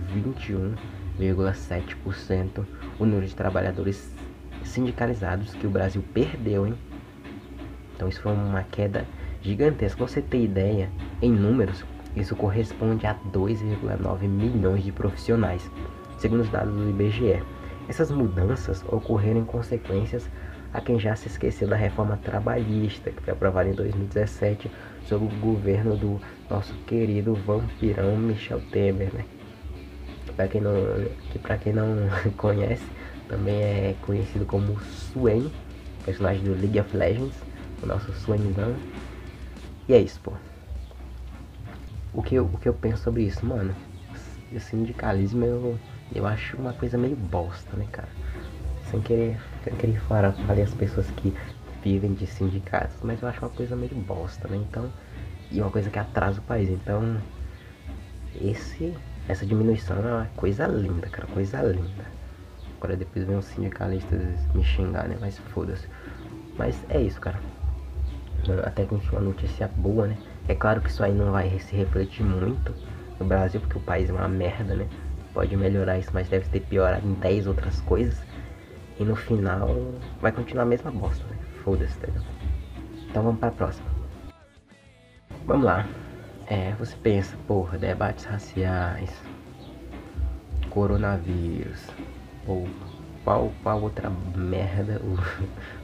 21,7% 1.16 2.66
o 2.98 3.06
número 3.06 3.24
de 3.24 3.37
trabalhadores 3.37 4.12
sindicalizados 4.64 5.54
que 5.54 5.68
o 5.68 5.70
Brasil 5.70 6.02
perdeu, 6.12 6.66
hein? 6.66 6.74
Então 7.94 8.08
isso 8.08 8.20
foi 8.20 8.32
uma 8.32 8.64
queda 8.64 9.06
gigantesca. 9.40 9.98
Pra 9.98 10.08
você 10.08 10.20
ter 10.20 10.42
ideia, 10.42 10.90
em 11.20 11.30
números, 11.30 11.85
isso 12.16 12.37
corresponde 12.37 13.07
a 13.07 13.14
2,9 13.33 14.29
milhões 14.29 14.85
de 14.85 14.92
profissionais, 14.92 15.70
segundo 16.18 16.40
os 16.40 16.48
dados 16.48 16.75
do 16.75 16.90
IBGE. 16.90 17.42
Essas 17.88 18.11
mudanças 18.11 18.85
ocorreram 18.88 19.40
em 19.40 19.44
consequências 19.44 20.29
a 20.72 20.81
quem 20.81 20.98
já 20.98 21.14
se 21.14 21.29
esqueceu 21.29 21.68
da 21.68 21.77
reforma 21.77 22.16
trabalhista 22.16 23.11
que 23.11 23.22
foi 23.22 23.33
aprovada 23.33 23.68
em 23.68 23.75
2017 23.75 24.70
sob 25.07 25.27
o 25.27 25.40
governo 25.40 25.96
do 25.96 26.20
nosso 26.48 26.75
querido 26.87 27.35
vampirão 27.35 28.16
Michel 28.16 28.61
Temer, 28.70 29.12
né? 29.12 29.25
Para 30.37 30.48
quem 30.48 30.61
não, 30.61 30.72
que 31.31 31.38
para 31.38 31.59
quem 31.59 31.72
não 31.72 32.09
conhece, 32.38 32.87
também 33.29 33.55
é 33.55 33.94
conhecido 34.01 34.46
como 34.46 34.81
Swain, 34.81 35.51
personagem 36.05 36.42
do 36.42 36.53
League 36.53 36.81
of 36.81 36.96
Legends 36.96 37.53
o 37.83 37.87
nosso 37.87 38.12
Swainzão. 38.12 38.75
E 39.88 39.94
é 39.94 39.98
isso, 39.98 40.20
pô. 40.20 40.33
O 42.14 42.22
que, 42.22 42.35
eu, 42.35 42.44
o 42.44 42.59
que 42.59 42.68
eu 42.68 42.75
penso 42.75 43.05
sobre 43.05 43.22
isso, 43.25 43.44
mano? 43.46 43.75
O 44.53 44.61
sindicalismo 44.61 45.44
eu, 45.44 45.79
eu 46.14 46.27
acho 46.27 46.57
uma 46.59 46.72
coisa 46.72 46.98
meio 46.98 47.16
bosta, 47.16 47.77
né, 47.77 47.87
cara? 47.90 48.09
Sem 48.83 49.01
querer, 49.01 49.40
sem 49.64 49.75
querer 49.77 49.98
falar, 50.01 50.33
falar 50.33 50.62
as 50.62 50.75
pessoas 50.75 51.11
que 51.12 51.33
vivem 51.83 52.12
de 52.12 52.27
sindicatos, 52.27 52.96
mas 53.03 53.22
eu 53.22 53.29
acho 53.29 53.40
uma 53.42 53.51
coisa 53.51 53.75
meio 53.75 53.94
bosta, 53.94 54.46
né? 54.48 54.57
Então, 54.57 54.92
e 55.51 55.61
uma 55.61 55.70
coisa 55.70 55.90
que 55.90 55.98
atrasa 55.98 56.40
o 56.40 56.42
país. 56.44 56.68
Então, 56.68 57.22
esse, 58.35 58.94
essa 59.27 59.46
diminuição 59.46 59.96
é 59.96 60.14
uma 60.14 60.27
coisa 60.37 60.66
linda, 60.66 61.09
cara, 61.09 61.27
coisa 61.29 61.62
linda. 61.62 62.05
Agora 62.77 62.96
depois 62.96 63.25
vem 63.25 63.37
os 63.37 63.46
sindicalistas 63.46 64.20
me 64.55 64.62
xingar, 64.62 65.09
né? 65.09 65.16
Mas 65.18 65.38
foda-se. 65.38 65.88
Mas 66.59 66.85
é 66.90 67.01
isso, 67.01 67.20
cara 67.20 67.40
até 68.64 68.85
que 68.85 68.94
enfim 68.94 69.16
uma 69.16 69.20
notícia 69.20 69.68
boa, 69.77 70.07
né? 70.09 70.16
É 70.48 70.55
claro 70.55 70.81
que 70.81 70.90
isso 70.90 71.02
aí 71.02 71.12
não 71.12 71.33
vai 71.33 71.59
se 71.59 71.76
refletir 71.76 72.24
muito 72.24 72.74
no 73.18 73.26
Brasil, 73.26 73.61
porque 73.61 73.78
o 73.78 73.81
país 73.81 74.11
é 74.11 74.12
uma 74.12 74.28
merda, 74.28 74.74
né? 74.74 74.88
Pode 75.33 75.57
melhorar 75.57 75.98
isso, 75.98 76.11
mas 76.12 76.28
deve 76.28 76.48
ter 76.48 76.61
piorado 76.61 77.07
em 77.07 77.14
10 77.14 77.46
outras 77.46 77.81
coisas. 77.83 78.20
E 78.98 79.05
no 79.05 79.16
final 79.16 79.68
vai 80.20 80.33
continuar 80.33 80.64
a 80.64 80.66
mesma 80.66 80.90
bosta, 80.90 81.24
né? 81.31 81.37
Foda-se, 81.64 81.96
tá 81.98 82.07
ligado? 82.07 82.26
Então 83.09 83.22
vamos 83.22 83.40
pra 83.40 83.50
próxima. 83.50 83.88
Vamos 85.46 85.64
lá. 85.64 85.87
É, 86.46 86.72
você 86.72 86.94
pensa, 86.96 87.37
porra, 87.46 87.78
debates 87.78 88.24
raciais, 88.24 89.11
coronavírus, 90.68 91.87
ou 92.46 92.68
qual, 93.24 93.52
qual 93.62 93.81
outra 93.81 94.11
merda 94.35 95.00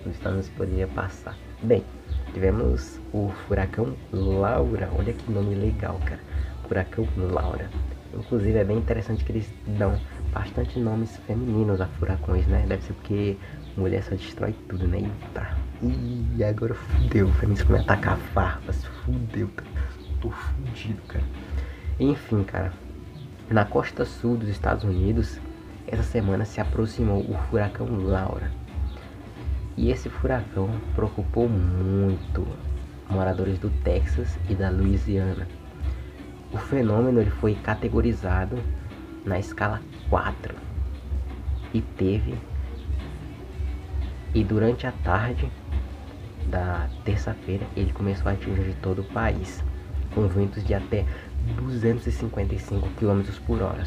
os 0.05 0.13
Estados 0.13 0.39
Unidos 0.39 0.49
poderia 0.51 0.87
passar? 0.89 1.37
Bem, 1.63 1.85
Tivemos 2.33 3.01
o 3.13 3.31
furacão 3.47 3.95
Laura. 4.13 4.91
Olha 4.97 5.13
que 5.13 5.31
nome 5.31 5.55
legal, 5.55 5.99
cara. 6.05 6.21
Furacão 6.67 7.07
Laura. 7.17 7.69
Inclusive 8.15 8.59
é 8.59 8.65
bem 8.65 8.79
interessante 8.79 9.25
que 9.25 9.33
eles 9.33 9.53
dão 9.67 9.99
bastante 10.33 10.79
nomes 10.79 11.17
femininos 11.27 11.81
a 11.81 11.87
furacões, 11.87 12.47
né? 12.47 12.65
Deve 12.67 12.83
ser 12.83 12.93
porque 12.95 13.37
mulher 13.77 14.03
só 14.03 14.15
destrói 14.15 14.55
tudo, 14.69 14.87
né? 14.87 15.11
Ih, 15.83 16.45
agora 16.45 16.75
fudeu. 16.75 17.29
Mim 17.43 17.53
isso 17.53 17.71
me 17.71 17.79
atacar 17.79 18.17
farpas. 18.35 18.85
Fudeu. 19.05 19.51
Tô 20.21 20.31
fudido, 20.31 21.01
cara. 21.03 21.25
Enfim, 22.01 22.43
cara. 22.43 22.73
Na 23.51 23.65
costa 23.65 24.05
sul 24.05 24.37
dos 24.37 24.49
Estados 24.49 24.85
Unidos, 24.85 25.39
essa 25.87 26.03
semana 26.03 26.45
se 26.45 26.61
aproximou 26.61 27.21
o 27.21 27.35
furacão 27.49 27.87
Laura. 27.87 28.51
E 29.79 29.93
esse 29.93 30.09
furacão 30.09 30.69
preocupou 30.97 31.49
muito 31.49 32.45
moradores 33.09 33.61
do 33.61 33.71
Texas 33.85 34.37
e 34.51 34.55
da 34.57 34.71
Louisiana. 34.71 35.47
O 36.53 36.59
fenômeno 36.59 37.21
ele 37.21 37.31
foi 37.31 37.55
categorizado 37.55 38.59
na 39.25 39.39
escala 39.39 39.81
4 40.11 40.57
e 41.73 41.81
teve 41.81 42.35
e 44.35 44.43
durante 44.43 44.85
a 44.85 44.91
tarde 44.91 45.49
da 46.49 46.89
terça-feira 47.05 47.65
ele 47.77 47.93
começou 47.93 48.31
a 48.31 48.33
atingir 48.33 48.75
todo 48.83 49.03
o 49.03 49.05
país 49.05 49.63
com 50.13 50.27
ventos 50.27 50.65
de 50.65 50.75
até 50.75 51.07
255 51.57 52.89
km 52.99 53.23
por 53.47 53.63
hora. 53.63 53.85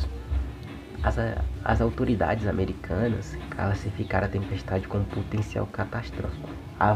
As, 1.03 1.17
as 1.63 1.81
autoridades 1.81 2.47
americanas 2.47 3.35
classificaram 3.49 4.27
a 4.27 4.29
tempestade 4.29 4.87
como 4.87 5.05
potencial 5.05 5.65
catastrófico. 5.67 6.49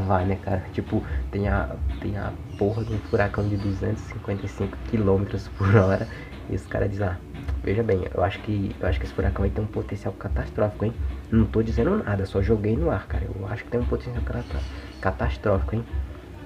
Vai, 0.07 0.25
né, 0.25 0.35
cara? 0.37 0.63
Tipo, 0.73 1.03
tem 1.31 1.47
a, 1.47 1.75
tem 2.01 2.17
a 2.17 2.33
porra 2.57 2.83
de 2.83 2.91
um 2.91 2.99
furacão 2.99 3.47
de 3.47 3.55
255 3.55 4.77
km 4.87 5.47
por 5.57 5.75
hora 5.75 6.07
e 6.49 6.55
os 6.55 6.65
caras 6.65 6.89
dizem, 6.89 7.07
ah, 7.07 7.17
veja 7.63 7.83
bem, 7.83 8.07
eu 8.13 8.23
acho 8.23 8.39
que 8.41 8.75
eu 8.79 8.87
acho 8.87 8.99
que 8.99 9.05
esse 9.05 9.13
furacão 9.13 9.45
aí 9.45 9.51
tem 9.51 9.63
um 9.63 9.67
potencial 9.67 10.13
catastrófico, 10.13 10.85
hein? 10.85 10.93
Não 11.31 11.45
tô 11.45 11.61
dizendo 11.61 12.03
nada, 12.03 12.25
só 12.25 12.41
joguei 12.41 12.75
no 12.75 12.89
ar, 12.89 13.05
cara. 13.07 13.25
Eu 13.25 13.47
acho 13.47 13.63
que 13.63 13.71
tem 13.71 13.79
um 13.79 13.85
potencial 13.85 14.23
catastrófico, 15.01 15.75
hein? 15.75 15.85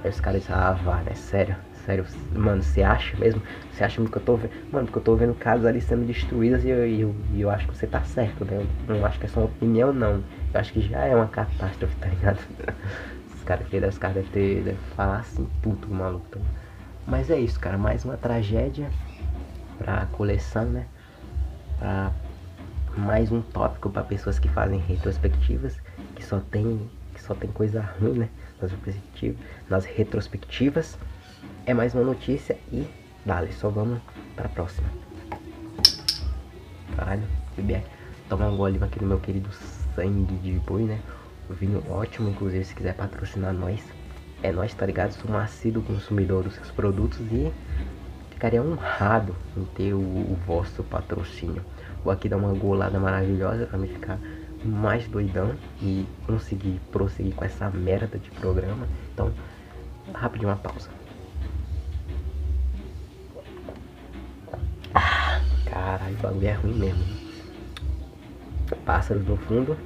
Aí 0.03 0.09
os 0.09 0.19
caras 0.19 0.41
dizem, 0.41 0.55
ah, 0.55 0.73
vá, 0.73 0.97
né? 0.97 1.13
Sério. 1.15 1.55
Sério, 1.85 2.05
mano, 2.31 2.61
você 2.61 2.83
acha 2.83 3.17
mesmo? 3.17 3.41
Você 3.71 3.83
acha 3.83 3.99
mesmo 4.01 4.11
que 4.11 4.17
eu 4.17 4.23
tô 4.23 4.35
vendo? 4.35 4.51
Mano, 4.71 4.85
porque 4.85 4.99
eu 4.99 5.03
tô 5.03 5.15
vendo 5.15 5.33
casas 5.33 5.65
ali 5.65 5.81
sendo 5.81 6.05
destruídas 6.05 6.63
e 6.63 6.69
eu, 6.69 6.85
eu, 6.87 7.15
eu 7.33 7.49
acho 7.49 7.67
que 7.67 7.75
você 7.75 7.87
tá 7.87 8.03
certo, 8.03 8.43
né? 8.45 8.57
Eu 8.57 8.95
não 8.95 9.05
acho 9.05 9.19
que 9.19 9.25
é 9.25 9.29
só 9.29 9.39
uma 9.39 9.47
opinião, 9.47 9.93
não. 9.93 10.23
Eu 10.53 10.59
acho 10.59 10.73
que 10.73 10.81
já 10.81 11.05
é 11.05 11.15
uma 11.15 11.27
catástrofe, 11.27 11.95
tá 11.97 12.09
ligado? 12.09 12.39
Os 13.33 13.43
caras 13.43 13.67
que 13.67 13.77
os 13.77 13.97
caras 13.97 14.15
devem 14.15 14.29
ter 14.31 14.63
deve 14.63 14.77
falar 14.95 15.19
assim, 15.19 15.47
puto 15.61 15.91
maluco. 15.91 16.27
Tá 16.29 16.39
Mas 17.07 17.29
é 17.31 17.39
isso, 17.39 17.59
cara. 17.59 17.77
Mais 17.77 18.05
uma 18.05 18.17
tragédia 18.17 18.91
pra 19.77 20.05
coleção, 20.07 20.65
né? 20.65 20.85
Pra 21.77 22.11
mais 22.97 23.31
um 23.31 23.41
tópico 23.41 23.89
para 23.89 24.03
pessoas 24.03 24.39
que 24.39 24.49
fazem 24.49 24.79
retrospectivas, 24.79 25.77
que 26.15 26.23
só 26.25 26.39
tem, 26.39 26.89
que 27.13 27.21
só 27.21 27.33
tem 27.33 27.49
coisa 27.51 27.81
ruim, 27.81 28.19
né? 28.19 28.29
Nas, 28.61 28.71
nas 29.69 29.85
retrospectivas 29.85 30.97
é 31.69 31.73
mais 31.73 31.93
uma 31.93 32.03
notícia 32.03 32.57
e 32.73 32.83
dale, 33.23 33.53
só 33.53 33.69
vamos 33.69 33.99
para 34.35 34.47
a 34.47 34.49
próxima. 34.49 34.87
Caralho, 36.95 37.21
beber, 37.55 37.83
tomar 38.27 38.47
um 38.47 38.57
gole 38.57 38.83
aqui 38.83 38.99
no 38.99 39.07
meu 39.07 39.19
querido 39.19 39.51
sangue 39.93 40.35
de 40.37 40.53
boi, 40.53 40.85
né? 40.85 40.99
O 41.47 41.53
vinho 41.53 41.83
ótimo, 41.87 42.27
inclusive, 42.27 42.65
se 42.65 42.73
quiser 42.73 42.95
patrocinar 42.95 43.53
nós. 43.53 43.83
É 44.41 44.51
nós, 44.51 44.73
tá 44.73 44.83
ligado? 44.83 45.11
Sou 45.11 45.29
um 45.29 45.37
assíduo 45.37 45.83
consumidor 45.83 46.43
dos 46.43 46.55
seus 46.55 46.71
produtos 46.71 47.19
e 47.31 47.53
ficaria 48.31 48.63
honrado 48.63 49.35
em 49.55 49.63
ter 49.65 49.93
o, 49.93 49.99
o 49.99 50.39
vosso 50.47 50.83
patrocínio. 50.83 51.63
Vou 52.03 52.11
aqui 52.11 52.27
dar 52.27 52.37
uma 52.37 52.51
golada 52.51 52.99
maravilhosa 52.99 53.67
para 53.67 53.77
me 53.77 53.89
ficar 53.89 54.17
mais 54.65 55.07
doidão 55.07 55.53
e 55.79 56.07
conseguir 56.25 56.81
prosseguir 56.91 57.35
com 57.35 57.45
essa 57.45 57.69
merda 57.69 58.17
de 58.17 58.31
programa. 58.31 58.87
Então, 59.13 59.31
rapidinho 60.15 60.49
uma 60.49 60.57
pausa. 60.57 60.98
Caralho, 65.65 66.15
o 66.17 66.21
bagulho 66.21 66.47
é 66.47 66.53
ruim 66.53 66.73
mesmo. 66.73 67.03
Pássaros 68.85 69.25
no 69.25 69.37
fundo, 69.37 69.77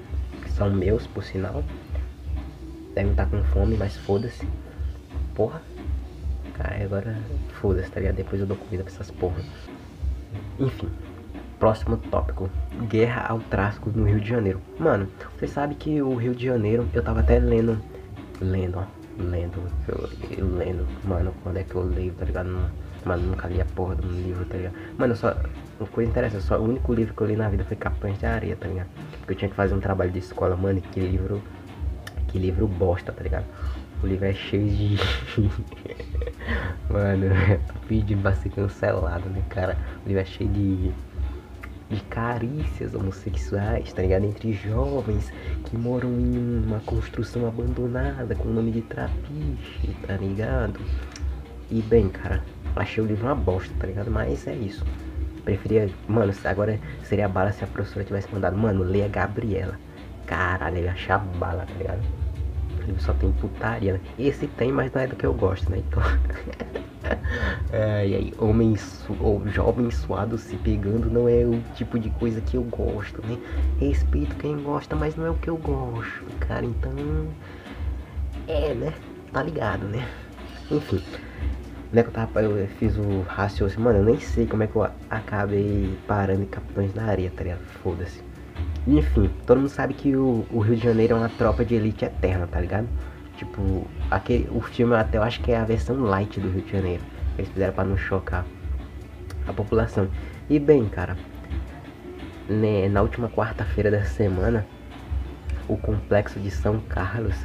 que 0.41 0.51
são 0.51 0.69
meus, 0.69 1.07
por 1.07 1.23
sinal. 1.23 1.63
Devem 2.93 3.11
estar 3.11 3.25
com 3.25 3.43
fome, 3.45 3.75
mas 3.77 3.97
foda-se. 3.97 4.47
Porra. 5.33 5.61
Cara, 6.53 6.83
agora 6.83 7.17
foda-se, 7.59 7.89
tá 7.89 7.99
ligado? 7.99 8.15
Depois 8.15 8.39
eu 8.39 8.47
dou 8.47 8.57
comida 8.57 8.83
pra 8.83 8.93
essas 8.93 9.09
porras. 9.09 9.45
Enfim, 10.59 10.89
próximo 11.59 11.97
tópico. 11.97 12.49
Guerra 12.87 13.25
ao 13.27 13.39
tráfico 13.39 13.89
no 13.89 14.05
Rio 14.05 14.19
de 14.19 14.29
Janeiro. 14.29 14.61
Mano, 14.79 15.07
você 15.37 15.47
sabe 15.47 15.75
que 15.75 16.01
o 16.01 16.15
Rio 16.15 16.35
de 16.35 16.45
Janeiro, 16.45 16.87
eu 16.93 17.03
tava 17.03 17.21
até 17.21 17.39
lendo. 17.39 17.81
Lendo, 18.39 18.79
ó. 18.79 18.85
Lendo. 19.17 19.63
Eu, 19.87 20.09
eu 20.37 20.57
lendo. 20.57 20.87
Mano, 21.03 21.33
quando 21.41 21.57
é 21.57 21.63
que 21.63 21.73
eu 21.73 21.83
leio, 21.83 22.13
tá 22.13 22.25
ligado? 22.25 22.49
Mano, 23.05 23.23
nunca 23.23 23.47
li 23.47 23.61
a 23.61 23.65
porra 23.65 23.95
de 23.95 24.05
um 24.07 24.11
livro, 24.11 24.45
tá 24.45 24.57
ligado? 24.57 24.75
Mano, 24.97 25.15
só. 25.15 25.35
Uma 25.79 25.89
coisa 25.89 26.09
interessante, 26.09 26.43
só 26.43 26.59
o 26.59 26.63
único 26.63 26.93
livro 26.93 27.13
que 27.13 27.21
eu 27.21 27.27
li 27.27 27.35
na 27.35 27.49
vida 27.49 27.63
foi 27.65 27.75
Capitães 27.75 28.17
de 28.17 28.25
Areia, 28.25 28.55
tá 28.55 28.67
ligado? 28.67 28.87
Porque 29.19 29.33
eu 29.33 29.37
tinha 29.37 29.49
que 29.49 29.55
fazer 29.55 29.73
um 29.73 29.79
trabalho 29.79 30.11
de 30.11 30.19
escola, 30.19 30.55
mano, 30.55 30.81
que 30.81 30.99
livro. 30.99 31.41
Que 32.27 32.39
livro 32.39 32.67
bosta, 32.67 33.11
tá 33.11 33.23
ligado? 33.23 33.45
O 34.01 34.07
livro 34.07 34.25
é 34.25 34.33
cheio 34.33 34.69
de. 34.69 34.97
mano, 36.89 37.25
pedindo 37.87 38.21
pra 38.21 38.33
ser 38.33 38.49
cancelado, 38.49 39.29
né, 39.29 39.43
cara? 39.49 39.77
O 40.05 40.07
livro 40.07 40.21
é 40.21 40.25
cheio 40.25 40.49
de 40.49 40.93
de 41.93 42.01
carícias 42.05 42.95
homossexuais, 42.95 43.93
tá 43.93 44.01
ligado? 44.01 44.25
Entre 44.25 44.53
jovens 44.53 45.31
que 45.65 45.77
moram 45.77 46.09
em 46.19 46.63
uma 46.65 46.79
construção 46.79 47.47
abandonada 47.47 48.35
com 48.35 48.49
o 48.49 48.53
nome 48.53 48.71
de 48.71 48.81
trapiche, 48.81 49.95
tá 50.05 50.15
ligado? 50.15 50.79
E 51.69 51.81
bem, 51.81 52.09
cara, 52.09 52.41
achei 52.75 53.03
o 53.03 53.07
livro 53.07 53.25
uma 53.25 53.35
bosta, 53.35 53.73
tá 53.79 53.87
ligado? 53.87 54.09
Mas 54.09 54.47
é 54.47 54.53
isso. 54.53 54.85
Preferia, 55.43 55.89
mano, 56.07 56.33
agora 56.45 56.79
seria 57.03 57.27
bala 57.27 57.51
se 57.51 57.63
a 57.63 57.67
professora 57.67 58.05
tivesse 58.05 58.33
mandado, 58.33 58.57
mano, 58.57 58.83
leia 58.83 59.07
Gabriela. 59.07 59.77
Caralho, 60.25 60.77
eu 60.77 60.83
ia 60.85 60.91
achar 60.91 61.19
bala, 61.19 61.65
tá 61.65 61.73
ligado? 61.77 62.01
O 62.77 62.85
livro 62.85 63.01
só 63.01 63.13
tem 63.13 63.31
putaria, 63.33 63.93
né? 63.93 63.99
Esse 64.17 64.47
tem, 64.47 64.71
mas 64.71 64.91
não 64.91 65.01
é 65.01 65.07
do 65.07 65.15
que 65.15 65.25
eu 65.25 65.33
gosto, 65.33 65.69
né? 65.69 65.79
Então. 65.79 66.01
é, 67.71 68.07
e 68.07 68.15
aí, 68.15 68.33
homem 68.37 68.75
su 68.77 69.15
ou 69.19 69.45
jovem 69.47 69.91
suado 69.91 70.37
se 70.37 70.55
pegando 70.57 71.09
não 71.09 71.27
é 71.27 71.45
o 71.45 71.61
tipo 71.75 71.99
de 71.99 72.09
coisa 72.09 72.39
que 72.39 72.55
eu 72.55 72.63
gosto, 72.63 73.21
né? 73.25 73.37
Respeito 73.79 74.35
quem 74.37 74.57
gosta, 74.63 74.95
mas 74.95 75.15
não 75.15 75.25
é 75.25 75.29
o 75.29 75.35
que 75.35 75.49
eu 75.49 75.57
gosto, 75.57 76.23
cara. 76.39 76.65
Então. 76.65 76.93
É, 78.47 78.73
né? 78.73 78.93
Tá 79.31 79.43
ligado, 79.43 79.85
né? 79.87 80.07
Enfim. 80.71 81.01
Né, 81.93 82.01
que 82.01 82.09
eu, 82.09 82.13
tava, 82.13 82.41
eu 82.41 82.67
fiz 82.79 82.97
o 82.97 83.21
raciocínio, 83.21 83.85
mano, 83.85 83.99
eu 83.99 84.03
nem 84.03 84.19
sei 84.19 84.47
como 84.47 84.63
é 84.63 84.67
que 84.67 84.75
eu 84.75 84.83
acabei 85.11 85.95
parando 86.07 86.41
em 86.41 86.47
Capitães 86.47 86.91
da 86.91 87.03
Areia, 87.03 87.29
tá 87.29 87.43
ligado? 87.43 87.61
Foda-se. 87.83 88.23
Enfim, 88.87 89.29
todo 89.45 89.59
mundo 89.59 89.69
sabe 89.69 89.93
que 89.93 90.15
o, 90.15 90.43
o 90.51 90.59
Rio 90.59 90.75
de 90.75 90.83
Janeiro 90.83 91.13
é 91.13 91.17
uma 91.19 91.29
tropa 91.29 91.63
de 91.63 91.75
elite 91.75 92.03
eterna, 92.03 92.47
tá 92.47 92.59
ligado? 92.59 92.89
Tipo, 93.37 93.87
aquele, 94.09 94.49
o 94.51 94.59
filme 94.59 94.95
até 94.95 95.19
eu 95.19 95.23
acho 95.23 95.39
que 95.41 95.51
é 95.51 95.57
a 95.57 95.63
versão 95.63 96.01
light 96.01 96.39
do 96.39 96.49
Rio 96.49 96.63
de 96.63 96.71
Janeiro. 96.71 97.03
Eles 97.37 97.51
fizeram 97.51 97.73
para 97.73 97.83
não 97.83 97.95
chocar 97.95 98.43
a 99.47 99.53
população. 99.53 100.09
E 100.49 100.57
bem, 100.57 100.89
cara, 100.89 101.15
né, 102.49 102.89
na 102.89 103.03
última 103.03 103.29
quarta-feira 103.29 103.91
da 103.91 104.03
semana, 104.03 104.65
o 105.67 105.77
complexo 105.77 106.39
de 106.39 106.49
São 106.49 106.79
Carlos, 106.79 107.35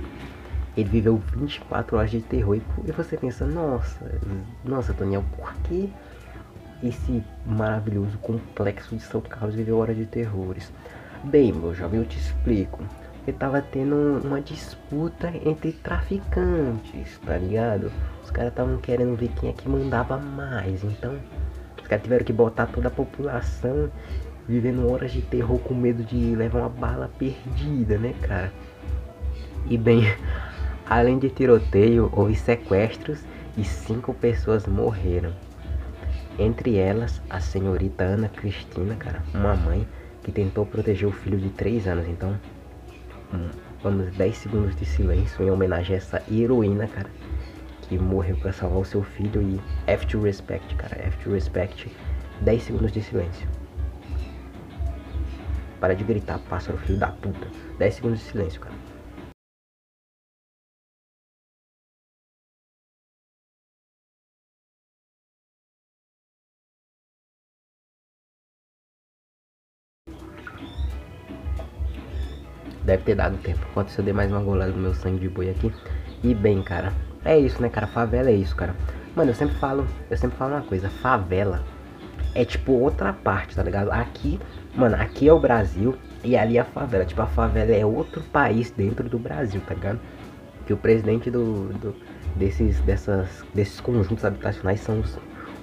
ele 0.80 0.88
viveu 0.88 1.20
24 1.36 1.96
horas 1.96 2.10
de 2.10 2.20
terror. 2.20 2.58
E 2.84 2.92
você 2.92 3.16
pensa, 3.16 3.46
nossa, 3.46 4.20
nossa, 4.64 4.92
Daniel, 4.92 5.24
por 5.36 5.52
que 5.64 5.92
esse 6.82 7.22
maravilhoso 7.44 8.16
complexo 8.18 8.94
de 8.94 9.02
São 9.02 9.20
Carlos 9.20 9.54
viveu 9.54 9.78
horas 9.78 9.96
de 9.96 10.06
terrores? 10.06 10.72
Bem, 11.24 11.52
meu 11.52 11.74
jovem, 11.74 12.00
eu 12.00 12.06
te 12.06 12.18
explico 12.18 12.82
porque 13.28 13.38
tava 13.38 13.60
tendo 13.60 14.22
uma 14.24 14.40
disputa 14.40 15.30
entre 15.44 15.72
traficantes, 15.72 17.18
tá 17.26 17.36
ligado? 17.36 17.92
Os 18.24 18.30
caras 18.30 18.50
estavam 18.52 18.78
querendo 18.78 19.14
ver 19.16 19.28
quem 19.38 19.50
é 19.50 19.52
que 19.52 19.68
mandava 19.68 20.16
mais, 20.16 20.82
então 20.82 21.14
os 21.76 21.86
caras 21.86 22.02
tiveram 22.02 22.24
que 22.24 22.32
botar 22.32 22.64
toda 22.68 22.88
a 22.88 22.90
população 22.90 23.90
vivendo 24.48 24.90
horas 24.90 25.12
de 25.12 25.20
terror 25.20 25.58
com 25.58 25.74
medo 25.74 26.02
de 26.02 26.34
levar 26.34 26.60
uma 26.60 26.68
bala 26.70 27.10
perdida, 27.18 27.98
né, 27.98 28.14
cara? 28.22 28.50
E 29.68 29.76
bem, 29.76 30.04
além 30.88 31.18
de 31.18 31.28
tiroteio, 31.28 32.10
houve 32.12 32.34
sequestros 32.34 33.20
e 33.56 33.64
cinco 33.64 34.14
pessoas 34.14 34.66
morreram. 34.66 35.32
Entre 36.38 36.76
elas, 36.76 37.20
a 37.28 37.40
senhorita 37.40 38.04
Ana 38.04 38.28
Cristina, 38.28 38.94
cara, 38.94 39.22
uma 39.34 39.54
mãe 39.54 39.86
que 40.22 40.30
tentou 40.30 40.64
proteger 40.64 41.08
o 41.08 41.12
filho 41.12 41.38
de 41.38 41.50
3 41.50 41.88
anos. 41.88 42.08
Então, 42.08 42.38
vamos 43.82 44.14
10 44.16 44.36
segundos 44.36 44.76
de 44.76 44.84
silêncio 44.84 45.44
em 45.44 45.50
homenagem 45.50 45.94
a 45.94 45.98
essa 45.98 46.22
heroína, 46.30 46.86
cara, 46.86 47.10
que 47.82 47.98
morreu 47.98 48.36
para 48.36 48.52
salvar 48.52 48.78
o 48.78 48.84
seu 48.84 49.02
filho 49.02 49.42
e 49.42 49.60
have 49.90 50.06
to 50.06 50.20
respect, 50.20 50.74
cara, 50.76 50.96
have 51.04 51.16
to 51.18 51.30
respect. 51.30 51.90
10 52.42 52.62
segundos 52.62 52.92
de 52.92 53.02
silêncio. 53.02 53.48
Para 55.80 55.94
de 55.94 56.04
gritar, 56.04 56.38
pássaro 56.48 56.78
filho 56.78 56.98
da 56.98 57.08
puta. 57.08 57.48
10 57.78 57.94
segundos 57.94 58.20
de 58.20 58.24
silêncio, 58.26 58.60
cara. 58.60 58.87
Deve 72.88 73.02
ter 73.02 73.14
dado 73.16 73.36
tempo. 73.42 73.60
Pode 73.74 73.90
ser 73.90 74.00
eu 74.00 74.06
dei 74.06 74.14
mais 74.14 74.32
uma 74.32 74.40
golada 74.40 74.72
do 74.72 74.78
meu 74.78 74.94
sangue 74.94 75.18
de 75.18 75.28
boi 75.28 75.50
aqui. 75.50 75.70
E 76.22 76.34
bem, 76.34 76.62
cara. 76.62 76.90
É 77.22 77.38
isso, 77.38 77.60
né, 77.60 77.68
cara? 77.68 77.86
Favela 77.86 78.30
é 78.30 78.32
isso, 78.32 78.56
cara. 78.56 78.74
Mano, 79.14 79.30
eu 79.30 79.34
sempre 79.34 79.54
falo, 79.56 79.86
eu 80.10 80.16
sempre 80.16 80.38
falo 80.38 80.54
uma 80.54 80.62
coisa, 80.62 80.88
favela 80.88 81.62
é 82.34 82.46
tipo 82.46 82.72
outra 82.72 83.12
parte, 83.12 83.54
tá 83.54 83.62
ligado? 83.62 83.92
Aqui, 83.92 84.40
mano, 84.74 84.96
aqui 84.96 85.28
é 85.28 85.32
o 85.34 85.38
Brasil 85.38 85.98
e 86.24 86.34
ali 86.34 86.56
é 86.56 86.62
a 86.62 86.64
favela. 86.64 87.04
Tipo, 87.04 87.20
a 87.20 87.26
favela 87.26 87.72
é 87.72 87.84
outro 87.84 88.22
país 88.32 88.70
dentro 88.70 89.06
do 89.06 89.18
Brasil, 89.18 89.60
tá 89.66 89.74
ligado? 89.74 90.00
Que 90.64 90.72
o 90.72 90.76
presidente 90.78 91.30
do, 91.30 91.68
do 91.74 91.94
desses, 92.36 92.80
dessas, 92.80 93.44
desses 93.52 93.82
conjuntos 93.82 94.24
habitacionais 94.24 94.80
são 94.80 95.00
os, 95.00 95.18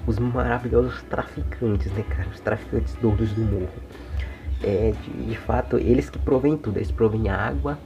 os 0.06 0.20
maravilhosos 0.20 1.02
traficantes, 1.10 1.92
né, 1.94 2.04
cara? 2.08 2.30
Os 2.30 2.40
traficantes 2.40 2.94
doidos 3.02 3.34
do 3.34 3.42
morro 3.42 3.70
é, 4.65 4.93
de, 5.04 5.25
de, 5.28 5.38
fato, 5.38 5.78
eles 5.78 6.10
que 6.10 6.17
provêm 6.17 6.58
tudo. 6.58 6.78
Eles 6.78 6.91
provêm 6.91 7.30
água, 7.30 7.78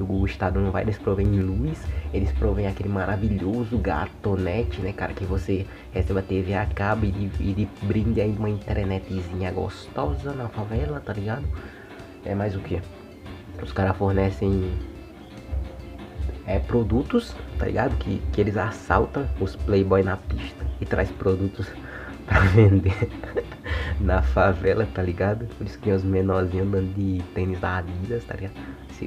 o 0.00 0.26
Estado 0.26 0.60
não 0.60 0.72
vai, 0.72 0.82
eles 0.82 0.98
provêm 0.98 1.40
luz, 1.40 1.80
eles 2.12 2.32
provêm 2.32 2.66
aquele 2.66 2.88
maravilhoso 2.88 3.78
gatonete, 3.78 4.80
né, 4.80 4.92
cara, 4.92 5.14
que 5.14 5.24
você 5.24 5.64
recebe 5.92 6.18
a 6.18 6.22
TV 6.22 6.54
a 6.54 6.66
cabo 6.66 7.06
e, 7.06 7.30
e 7.40 7.54
de 7.54 7.68
brinde 7.86 8.20
aí 8.20 8.34
uma 8.36 8.50
internetzinha 8.50 9.52
gostosa 9.52 10.32
na 10.32 10.48
favela, 10.48 11.00
tá 11.00 11.12
ligado? 11.12 11.44
É 12.24 12.34
mais 12.34 12.56
o 12.56 12.60
que? 12.60 12.82
Os 13.62 13.72
caras 13.72 13.96
fornecem 13.96 14.70
é, 16.46 16.58
produtos, 16.58 17.34
tá 17.58 17.66
ligado? 17.66 17.96
Que, 17.98 18.20
que 18.32 18.40
eles 18.40 18.56
assaltam 18.56 19.26
os 19.40 19.54
playboy 19.54 20.02
na 20.02 20.16
pista 20.16 20.66
e 20.80 20.84
traz 20.84 21.08
produtos 21.12 21.66
pra 22.26 22.40
vender 22.40 23.08
na 24.00 24.22
favela, 24.22 24.86
tá 24.92 25.02
ligado? 25.02 25.46
Por 25.56 25.66
isso 25.66 25.78
que 25.78 25.84
tem 25.84 25.92
os 25.92 26.04
menorzinhos 26.04 26.66
andando 26.66 26.94
de 26.94 27.22
tênis 27.34 27.58
da 27.60 27.78
Adidas, 27.78 28.24
tá 28.24 28.34
ligado? 28.34 28.54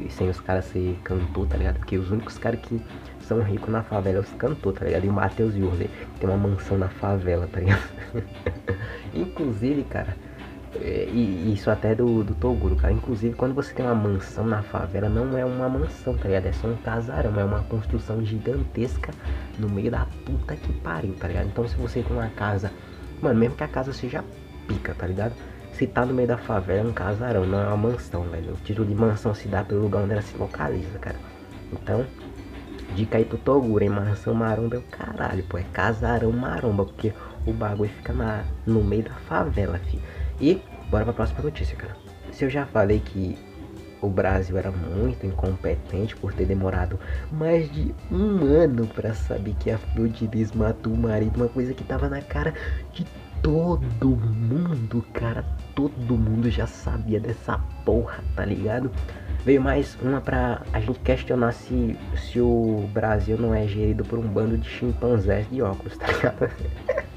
Sem 0.10 0.30
os 0.30 0.40
caras 0.40 0.66
ser 0.66 1.00
cantor, 1.04 1.48
tá 1.48 1.58
ligado? 1.58 1.78
Porque 1.78 1.98
os 1.98 2.12
únicos 2.12 2.38
caras 2.38 2.60
que 2.62 2.82
são 3.22 3.42
ricos 3.42 3.70
na 3.70 3.84
favela 3.84 4.18
é 4.18 4.22
os 4.22 4.30
cantor, 4.34 4.74
tá 4.74 4.86
ligado? 4.86 5.06
E 5.06 5.10
o 5.10 5.14
Matheus 5.14 5.56
Yurley 5.56 5.90
tem 6.20 6.30
uma 6.30 6.38
mansão 6.38 6.78
na 6.78 6.90
favela, 6.90 7.48
tá 7.48 7.60
ligado? 7.60 7.84
Inclusive, 9.14 9.84
cara, 9.84 10.16
é, 10.76 11.10
e 11.12 11.54
isso 11.54 11.72
até 11.72 11.96
do, 11.96 12.24
do 12.24 12.36
Toguro, 12.36 12.76
cara. 12.76 12.94
Inclusive, 12.94 13.36
quando 13.36 13.56
você 13.56 13.74
tem 13.74 13.86
uma 13.86 13.96
mansão 13.96 14.46
na 14.46 14.62
favela, 14.62 15.10
não 15.10 15.38
é 15.38 15.44
uma 15.44 15.68
mansão, 15.70 16.16
tá 16.16 16.28
ligado? 16.28 16.46
É 16.46 16.54
só 16.54 16.68
um 16.68 16.78
casarão, 16.78 17.40
é 17.40 17.44
uma 17.44 17.64
construção 17.64 18.24
gigantesca 18.24 19.12
no 19.58 19.70
meio 19.70 19.90
da 19.90 20.06
puta 20.26 20.56
que 20.56 20.72
pariu, 20.74 21.14
tá 21.14 21.28
ligado? 21.28 21.48
Então, 21.48 21.68
se 21.68 21.76
você 21.76 22.04
tem 22.04 22.16
uma 22.16 22.30
casa 22.30 22.72
Mano, 23.22 23.38
mesmo 23.38 23.56
que 23.56 23.64
a 23.64 23.68
casa 23.68 23.92
seja 23.92 24.24
pica, 24.70 24.94
tá 24.94 25.08
ligado? 25.08 25.34
Se 25.74 25.88
tá 25.88 26.06
no 26.06 26.14
meio 26.14 26.28
da 26.28 26.38
favela, 26.38 26.88
é 26.88 26.92
um 26.92 26.94
casarão, 26.94 27.46
não 27.46 27.60
é 27.60 27.68
uma 27.68 27.78
mansão, 27.78 28.24
velho. 28.24 28.54
O 28.54 28.58
título 28.58 28.88
de 28.88 28.94
mansão 28.94 29.34
se 29.34 29.48
dá 29.48 29.64
pelo 29.64 29.82
lugar 29.82 30.04
onde 30.04 30.14
ela 30.14 30.22
se 30.22 30.38
localiza, 30.38 31.00
cara. 31.00 31.18
Então, 31.74 32.06
dica 32.96 33.18
aí 33.18 33.26
pro 33.26 33.38
Toguro, 33.38 33.84
hein? 33.84 33.90
Mansão 33.90 34.34
maromba 34.34 34.76
é 34.76 34.80
o 34.80 34.84
caralho, 34.84 35.44
pô. 35.44 35.58
É 35.58 35.64
casarão 35.74 36.32
maromba, 36.32 36.86
porque 36.86 37.14
o 37.46 37.54
bagulho 37.54 37.90
fica 37.90 38.14
na, 38.14 38.44
no 38.66 38.84
meio 38.84 39.04
da 39.04 39.14
favela, 39.14 39.80
fi. 39.80 40.00
E, 40.40 40.62
bora 40.90 41.06
pra 41.06 41.14
próxima 41.14 41.42
notícia, 41.42 41.76
cara. 41.76 41.96
Se 42.32 42.46
eu 42.46 42.50
já 42.50 42.66
falei 42.66 43.00
que 43.00 43.38
o 44.02 44.10
Brasil 44.10 44.58
era 44.58 44.72
muito 44.72 45.26
incompetente 45.26 46.16
por 46.16 46.34
ter 46.34 46.46
demorado 46.46 47.00
mais 47.32 47.72
de 47.72 47.94
um 48.12 48.44
ano 48.46 48.88
para 48.88 49.14
saber 49.14 49.56
que 49.60 49.72
a 49.72 49.78
de 49.78 50.58
matou 50.58 50.94
o 50.94 50.98
marido, 50.98 51.36
uma 51.38 51.50
coisa 51.50 51.74
que 51.74 51.84
tava 51.84 52.08
na 52.08 52.22
cara 52.22 52.54
de 52.94 53.06
todo 53.42 54.08
mundo, 54.08 55.04
cara. 55.14 55.46
Todo 55.76 56.18
mundo 56.18 56.50
já 56.50 56.68
sabia 56.68 57.20
dessa 57.20 57.60
porra, 57.86 58.24
tá 58.36 58.46
ligado? 58.46 58.92
Veio 59.46 59.62
mais 59.62 59.98
uma 60.02 60.20
pra 60.20 60.62
a 60.74 60.80
gente 60.80 61.00
questionar 61.00 61.54
se, 61.54 61.98
se 62.18 62.42
o 62.42 62.90
Brasil 62.94 63.38
não 63.38 63.54
é 63.54 63.66
gerido 63.66 64.04
por 64.04 64.20
um 64.20 64.28
bando 64.28 64.58
de 64.58 64.68
chimpanzés 64.68 65.50
de 65.50 65.62
óculos, 65.62 65.98
tá 65.98 66.08
ligado? 66.08 66.50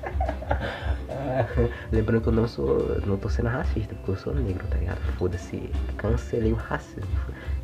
Lembrando 1.90 2.22
que 2.22 2.28
eu 2.28 2.32
não 2.32 2.46
sou. 2.46 3.00
Não 3.06 3.16
tô 3.16 3.28
sendo 3.28 3.48
racista, 3.48 3.94
porque 3.96 4.12
eu 4.12 4.16
sou 4.16 4.34
negro, 4.34 4.64
tá 4.68 4.76
ligado? 4.76 4.98
Foda-se. 5.18 5.70
Cancelei 5.96 6.52
o 6.52 6.56
racismo. 6.56 7.10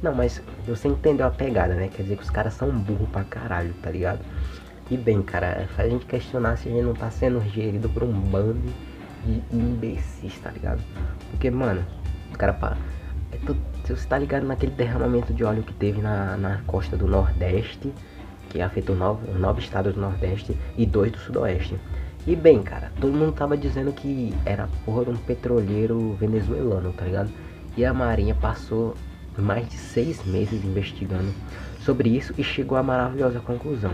Não, 0.02 0.14
mas 0.14 0.42
você 0.66 0.88
entendeu 0.88 1.26
a 1.26 1.30
pegada, 1.30 1.74
né? 1.74 1.88
Quer 1.88 2.02
dizer 2.02 2.16
que 2.16 2.22
os 2.22 2.30
caras 2.30 2.54
são 2.54 2.70
burros 2.70 3.08
pra 3.10 3.24
caralho, 3.24 3.72
tá 3.82 3.90
ligado? 3.90 4.20
E 4.90 4.96
bem, 4.96 5.20
cara, 5.22 5.68
faz 5.76 5.88
a 5.88 5.90
gente 5.90 6.06
questionar 6.06 6.56
se 6.56 6.68
a 6.68 6.72
gente 6.72 6.84
não 6.84 6.94
tá 6.94 7.10
sendo 7.10 7.40
gerido 7.50 7.88
por 7.90 8.02
um 8.02 8.12
bando 8.12 8.72
de 9.24 9.42
imbecis, 9.52 10.38
tá 10.38 10.50
ligado? 10.50 10.82
Porque, 11.30 11.50
mano, 11.50 11.84
os 12.30 12.36
caras 12.36 12.56
tu, 13.44 13.56
você 13.86 14.06
tá 14.06 14.18
ligado 14.18 14.46
naquele 14.46 14.72
derramamento 14.72 15.32
de 15.32 15.44
óleo 15.44 15.62
que 15.62 15.74
teve 15.74 16.00
na, 16.00 16.36
na 16.36 16.62
costa 16.66 16.96
do 16.96 17.06
Nordeste, 17.06 17.92
que 18.48 18.60
afetou 18.62 18.96
nove, 18.96 19.30
nove 19.32 19.60
estados 19.60 19.94
do 19.94 20.00
Nordeste 20.00 20.56
e 20.76 20.86
dois 20.86 21.12
do 21.12 21.18
Sudoeste. 21.18 21.78
E 22.26 22.34
bem, 22.34 22.62
cara, 22.62 22.90
todo 23.00 23.12
mundo 23.12 23.32
tava 23.32 23.56
dizendo 23.56 23.92
que 23.92 24.34
era 24.44 24.68
porra 24.84 25.04
de 25.04 25.10
um 25.10 25.16
petroleiro 25.16 26.14
venezuelano, 26.14 26.92
tá 26.92 27.04
ligado? 27.04 27.30
E 27.76 27.84
a 27.84 27.92
Marinha 27.92 28.34
passou 28.34 28.94
mais 29.36 29.68
de 29.68 29.76
seis 29.76 30.24
meses 30.24 30.64
investigando 30.64 31.32
sobre 31.80 32.08
isso 32.08 32.34
e 32.36 32.42
chegou 32.42 32.76
à 32.76 32.82
maravilhosa 32.82 33.38
conclusão. 33.40 33.92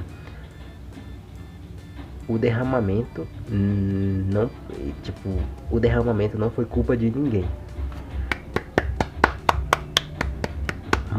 O 2.26 2.38
derramamento 2.38 3.26
não, 3.48 4.50
tipo, 5.02 5.38
o 5.70 5.78
derramamento 5.78 6.38
não 6.38 6.50
foi 6.50 6.64
culpa 6.64 6.96
de 6.96 7.10
ninguém. 7.10 7.44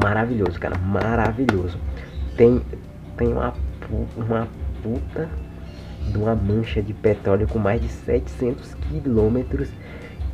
Maravilhoso, 0.01 0.59
cara, 0.59 0.77
maravilhoso. 0.77 1.77
Tem 2.35 2.61
tem 3.17 3.27
uma 3.27 3.53
uma 4.17 4.47
puta 4.81 5.29
de 6.11 6.17
uma 6.17 6.35
mancha 6.35 6.81
de 6.81 6.93
petróleo 6.93 7.47
com 7.47 7.59
mais 7.59 7.81
de 7.81 7.87
700 7.87 8.73
quilômetros 8.75 9.69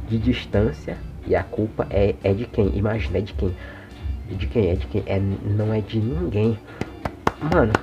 de 0.08 0.18
distância 0.18 0.98
e 1.26 1.36
a 1.36 1.44
culpa 1.44 1.88
é, 1.90 2.16
é 2.24 2.34
de 2.34 2.46
quem? 2.46 2.76
Imagina, 2.76 3.18
é 3.18 3.22
de 3.22 3.34
quem? 3.34 3.56
É 4.32 4.34
de 4.34 4.48
quem? 4.48 4.70
É 4.70 4.76
de 4.76 4.88
quem? 4.88 5.04
É, 5.06 5.20
não 5.20 5.74
é 5.74 5.82
de 5.82 6.00
ninguém. 6.00 6.58
Mano, 7.54 7.74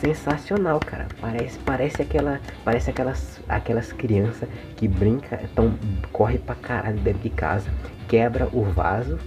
sensacional, 0.00 0.80
cara. 0.80 1.06
Parece, 1.20 1.58
parece 1.60 2.02
aquela, 2.02 2.40
parece 2.64 2.90
aquelas, 2.90 3.40
aquelas 3.48 3.92
crianças 3.92 4.48
que 4.76 4.88
brinca, 4.88 5.40
então 5.42 5.74
corre 6.12 6.38
pra 6.38 6.54
caralho 6.54 6.98
dentro 6.98 7.22
de 7.22 7.30
casa, 7.30 7.70
quebra 8.06 8.48
o 8.52 8.62
vaso, 8.64 9.18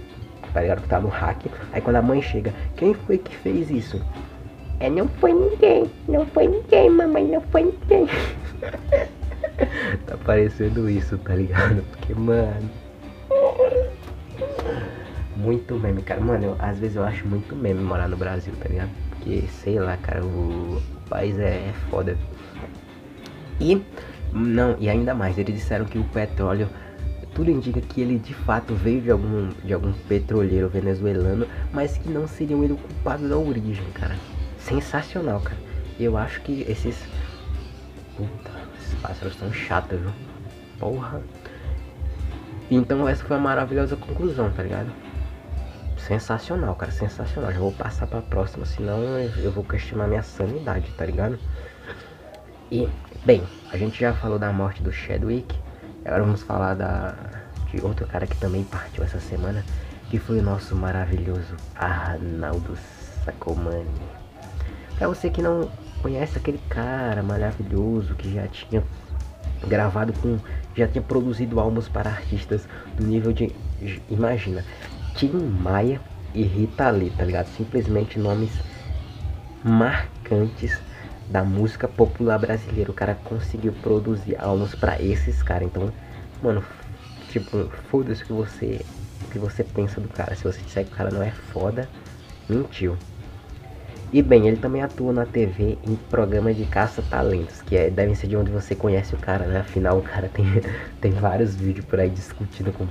tá 0.52 0.60
ligado? 0.60 0.82
Que 0.82 0.88
tá 0.88 1.00
no 1.00 1.08
hack. 1.08 1.46
Aí 1.72 1.80
quando 1.80 1.96
a 1.96 2.02
mãe 2.02 2.20
chega, 2.20 2.52
quem 2.76 2.94
foi 2.94 3.18
que 3.18 3.36
fez 3.36 3.70
isso? 3.70 4.04
É, 4.80 4.90
não 4.90 5.08
foi 5.08 5.32
ninguém, 5.32 5.90
não 6.08 6.26
foi 6.26 6.48
ninguém, 6.48 6.90
mamãe, 6.90 7.24
não 7.26 7.40
foi 7.40 7.62
ninguém. 7.64 8.08
tá 10.06 10.16
parecendo 10.24 10.88
isso, 10.90 11.16
tá 11.18 11.34
ligado? 11.34 11.82
Porque, 11.90 12.14
mano. 12.14 12.68
Muito 15.36 15.74
meme, 15.74 16.02
cara. 16.02 16.20
Mano, 16.20 16.44
eu, 16.44 16.56
às 16.58 16.78
vezes 16.78 16.96
eu 16.96 17.04
acho 17.04 17.26
muito 17.26 17.54
meme 17.54 17.80
morar 17.80 18.08
no 18.08 18.16
Brasil, 18.16 18.52
tá 18.60 18.68
ligado? 18.68 18.90
Porque, 19.22 19.46
sei 19.62 19.78
lá, 19.78 19.96
cara, 19.96 20.24
o, 20.24 20.76
o 20.78 21.08
país 21.08 21.38
é, 21.38 21.68
é 21.68 21.74
foda. 21.90 22.18
E, 23.60 23.80
não, 24.32 24.76
e 24.80 24.88
ainda 24.88 25.14
mais, 25.14 25.38
eles 25.38 25.54
disseram 25.54 25.84
que 25.84 25.98
o 25.98 26.04
petróleo 26.04 26.68
tudo 27.34 27.50
indica 27.50 27.80
que 27.80 28.00
ele 28.00 28.18
de 28.18 28.34
fato 28.34 28.74
veio 28.74 29.00
de 29.00 29.10
algum, 29.10 29.48
de 29.64 29.72
algum 29.72 29.92
petroleiro 30.06 30.68
venezuelano, 30.68 31.46
mas 31.72 31.96
que 31.96 32.08
não 32.08 32.26
seriam 32.26 32.62
ele 32.62 32.74
o 32.74 32.76
culpado 32.76 33.26
da 33.28 33.38
origem, 33.38 33.84
cara 33.94 34.16
sensacional, 34.62 35.40
cara. 35.40 35.58
Eu 35.98 36.16
acho 36.16 36.40
que 36.42 36.62
esses. 36.62 36.96
Puta, 38.16 38.50
esses 38.78 38.94
pássaros 39.00 39.34
estão 39.34 39.52
chatos, 39.52 40.00
viu? 40.00 40.12
Porra. 40.78 41.22
Então 42.70 43.08
essa 43.08 43.24
foi 43.24 43.36
a 43.36 43.40
maravilhosa 43.40 43.96
conclusão, 43.96 44.50
tá 44.50 44.62
ligado? 44.62 44.90
Sensacional, 46.06 46.74
cara, 46.74 46.90
sensacional. 46.90 47.52
Já 47.52 47.58
vou 47.58 47.72
passar 47.72 48.06
pra 48.06 48.20
próxima, 48.20 48.66
senão 48.66 48.98
eu 49.38 49.52
vou 49.52 49.62
questionar 49.62 50.08
minha 50.08 50.22
sanidade, 50.22 50.90
tá 50.92 51.06
ligado? 51.06 51.38
E, 52.70 52.88
bem, 53.24 53.42
a 53.70 53.76
gente 53.76 54.00
já 54.00 54.12
falou 54.12 54.38
da 54.38 54.52
morte 54.52 54.82
do 54.82 54.92
Chadwick. 54.92 55.56
Agora 56.04 56.24
vamos 56.24 56.42
falar 56.42 56.74
da, 56.74 57.14
de 57.70 57.80
outro 57.84 58.06
cara 58.06 58.26
que 58.26 58.36
também 58.36 58.64
partiu 58.64 59.04
essa 59.04 59.20
semana, 59.20 59.64
que 60.10 60.18
foi 60.18 60.40
o 60.40 60.42
nosso 60.42 60.74
maravilhoso 60.74 61.54
Arnaldo 61.76 62.76
Sacomani. 63.24 63.86
Pra 64.98 65.06
você 65.06 65.30
que 65.30 65.40
não 65.40 65.70
conhece 66.02 66.36
aquele 66.36 66.58
cara 66.68 67.22
maravilhoso 67.22 68.14
que 68.16 68.34
já 68.34 68.48
tinha 68.48 68.82
gravado 69.66 70.12
com. 70.14 70.38
já 70.76 70.88
tinha 70.88 71.02
produzido 71.02 71.60
álbuns 71.60 71.88
para 71.88 72.10
artistas 72.10 72.66
do 72.96 73.04
nível 73.06 73.32
de. 73.32 73.52
Imagina, 74.08 74.64
Tim 75.14 75.32
Maia 75.32 76.00
e 76.34 76.42
Rita 76.42 76.90
Lee, 76.90 77.10
tá 77.10 77.24
ligado? 77.24 77.46
Simplesmente 77.46 78.18
nomes 78.18 78.50
marcantes 79.62 80.80
da 81.28 81.44
música 81.44 81.86
popular 81.86 82.38
brasileira. 82.38 82.90
O 82.90 82.94
cara 82.94 83.14
conseguiu 83.14 83.72
produzir 83.72 84.36
álbuns 84.40 84.74
para 84.74 85.00
esses 85.00 85.42
caras. 85.42 85.68
Então, 85.68 85.92
mano, 86.42 86.64
tipo, 87.28 87.68
foda-se 87.90 88.24
que 88.24 88.32
você, 88.32 88.84
que 89.30 89.38
você 89.38 89.62
pensa 89.62 90.00
do 90.00 90.08
cara. 90.08 90.34
Se 90.34 90.44
você 90.44 90.60
disser 90.62 90.84
que 90.84 90.92
o 90.92 90.96
cara 90.96 91.10
não 91.10 91.22
é 91.22 91.30
foda, 91.30 91.88
mentiu. 92.48 92.96
E 94.12 94.20
bem, 94.20 94.46
ele 94.46 94.58
também 94.58 94.82
atua 94.82 95.10
na 95.10 95.24
TV 95.24 95.78
em 95.82 95.96
programas 95.96 96.54
de 96.54 96.66
caça-talentos, 96.66 97.62
que 97.62 97.76
é, 97.76 97.88
devem 97.88 98.14
ser 98.14 98.26
de 98.26 98.36
onde 98.36 98.50
você 98.50 98.74
conhece 98.74 99.14
o 99.14 99.18
cara, 99.18 99.46
né? 99.46 99.60
Afinal, 99.60 99.98
o 99.98 100.02
cara 100.02 100.28
tem, 100.28 100.44
tem 101.00 101.12
vários 101.12 101.54
vídeos 101.54 101.86
por 101.86 101.98
aí 101.98 102.10
discutindo 102.10 102.72
com 102.72 102.86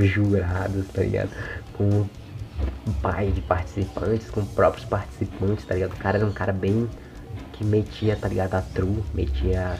jurados, 0.00 0.86
tá 0.88 1.02
ligado? 1.02 1.30
Com 1.74 2.06
pai 3.02 3.30
de 3.30 3.40
participantes, 3.42 4.30
com 4.30 4.44
próprios 4.44 4.84
participantes, 4.84 5.64
tá 5.64 5.74
ligado? 5.74 5.92
O 5.92 5.96
cara 5.96 6.18
era 6.18 6.26
um 6.26 6.32
cara 6.32 6.52
bem 6.52 6.88
que 7.52 7.64
metia, 7.64 8.16
tá 8.16 8.28
ligado? 8.28 8.54
A 8.54 8.62
true, 8.62 9.02
metia 9.12 9.78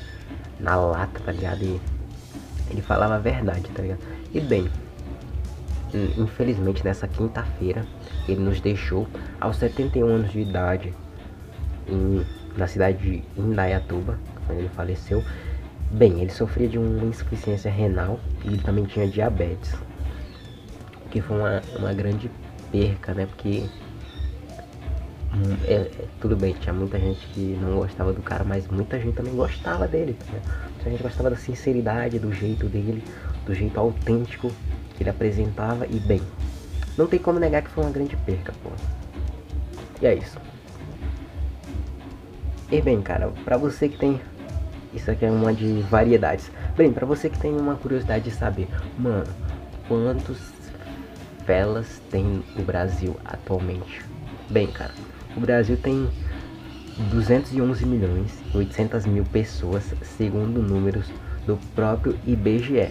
na 0.61 0.77
lata, 0.77 1.21
tá 1.21 1.33
ligado? 1.33 1.63
E 1.63 1.81
ele 2.71 2.83
falava 2.83 3.17
a 3.17 3.19
verdade, 3.19 3.69
tá 3.71 3.83
ligado? 3.83 4.01
E 4.33 4.41
bem, 4.41 4.71
infelizmente 6.19 6.85
nessa 6.85 7.07
quinta-feira 7.07 7.87
ele 8.29 8.41
nos 8.41 8.61
deixou 8.61 9.07
aos 9.41 9.57
71 9.57 10.07
anos 10.07 10.33
de 10.33 10.41
idade 10.41 10.93
em, 11.87 12.25
na 12.57 12.67
cidade 12.67 12.99
de 12.99 13.23
Indaiatuba, 13.41 14.19
quando 14.47 14.59
ele 14.59 14.69
faleceu. 14.71 15.23
Bem, 15.91 16.21
ele 16.21 16.31
sofria 16.31 16.67
de 16.67 16.79
uma 16.79 17.05
insuficiência 17.05 17.71
renal 17.71 18.19
e 18.45 18.49
ele 18.49 18.59
também 18.59 18.85
tinha 18.85 19.07
diabetes, 19.07 19.75
que 21.15 21.21
foi 21.21 21.39
uma, 21.39 21.63
uma 21.79 21.93
grande 21.93 22.29
perca, 22.73 23.15
né? 23.15 23.25
Porque 23.25 23.63
hum, 25.33 25.57
é, 25.65 25.75
é, 25.75 26.05
tudo 26.21 26.35
bem, 26.35 26.55
tinha 26.55 26.75
muita 26.75 26.99
gente 26.99 27.25
que 27.29 27.57
não 27.63 27.77
gostava 27.77 28.13
do 28.13 28.21
cara, 28.21 28.43
mas 28.43 28.67
muita 28.67 28.99
gente 28.99 29.15
também 29.15 29.33
gostava 29.33 29.87
dele. 29.87 30.19
Né? 30.33 30.43
Gente 30.85 31.01
gostava 31.05 31.31
da 31.31 31.37
sinceridade, 31.37 32.19
do 32.19 32.33
jeito 32.33 32.67
dele, 32.67 33.03
do 33.47 33.55
jeito 33.55 33.79
autêntico 33.79 34.51
que 34.97 35.05
ele 35.05 35.11
apresentava 35.11 35.87
e 35.87 36.01
bem. 36.01 36.21
Não 36.99 37.07
tem 37.07 37.21
como 37.21 37.39
negar 37.39 37.63
que 37.63 37.71
foi 37.71 37.85
uma 37.85 37.93
grande 37.93 38.17
perca, 38.17 38.53
pô. 38.61 38.71
E 40.03 40.07
é 40.07 40.17
isso. 40.17 40.37
E 42.73 42.83
bem, 42.83 43.01
cara, 43.01 43.29
pra 43.45 43.57
você 43.57 43.89
que 43.89 43.97
tem. 43.97 44.21
Isso 44.93 45.11
aqui 45.13 45.25
é 45.25 45.31
uma 45.31 45.55
de 45.55 45.81
variedades. 45.83 46.51
Bem, 46.77 46.93
pra 46.93 47.07
você 47.07 47.31
que 47.31 47.39
tem 47.39 47.53
uma 47.53 47.77
curiosidade 47.77 48.25
de 48.25 48.31
saber, 48.33 48.69
mano, 48.99 49.27
quantos 49.89 50.54
velas 51.47 52.01
tem 52.11 52.43
o 52.57 52.63
Brasil 52.63 53.17
atualmente? 53.25 54.03
Bem, 54.51 54.67
cara, 54.67 54.93
o 55.37 55.41
Brasil 55.41 55.77
tem 55.77 56.09
211 57.11 57.87
milhões 57.87 58.39
e 58.53 58.57
800 58.59 59.07
mil 59.07 59.25
pessoas, 59.25 59.95
segundo 60.03 60.63
números 60.63 61.11
do 61.47 61.59
próprio 61.75 62.19
IBGE 62.27 62.91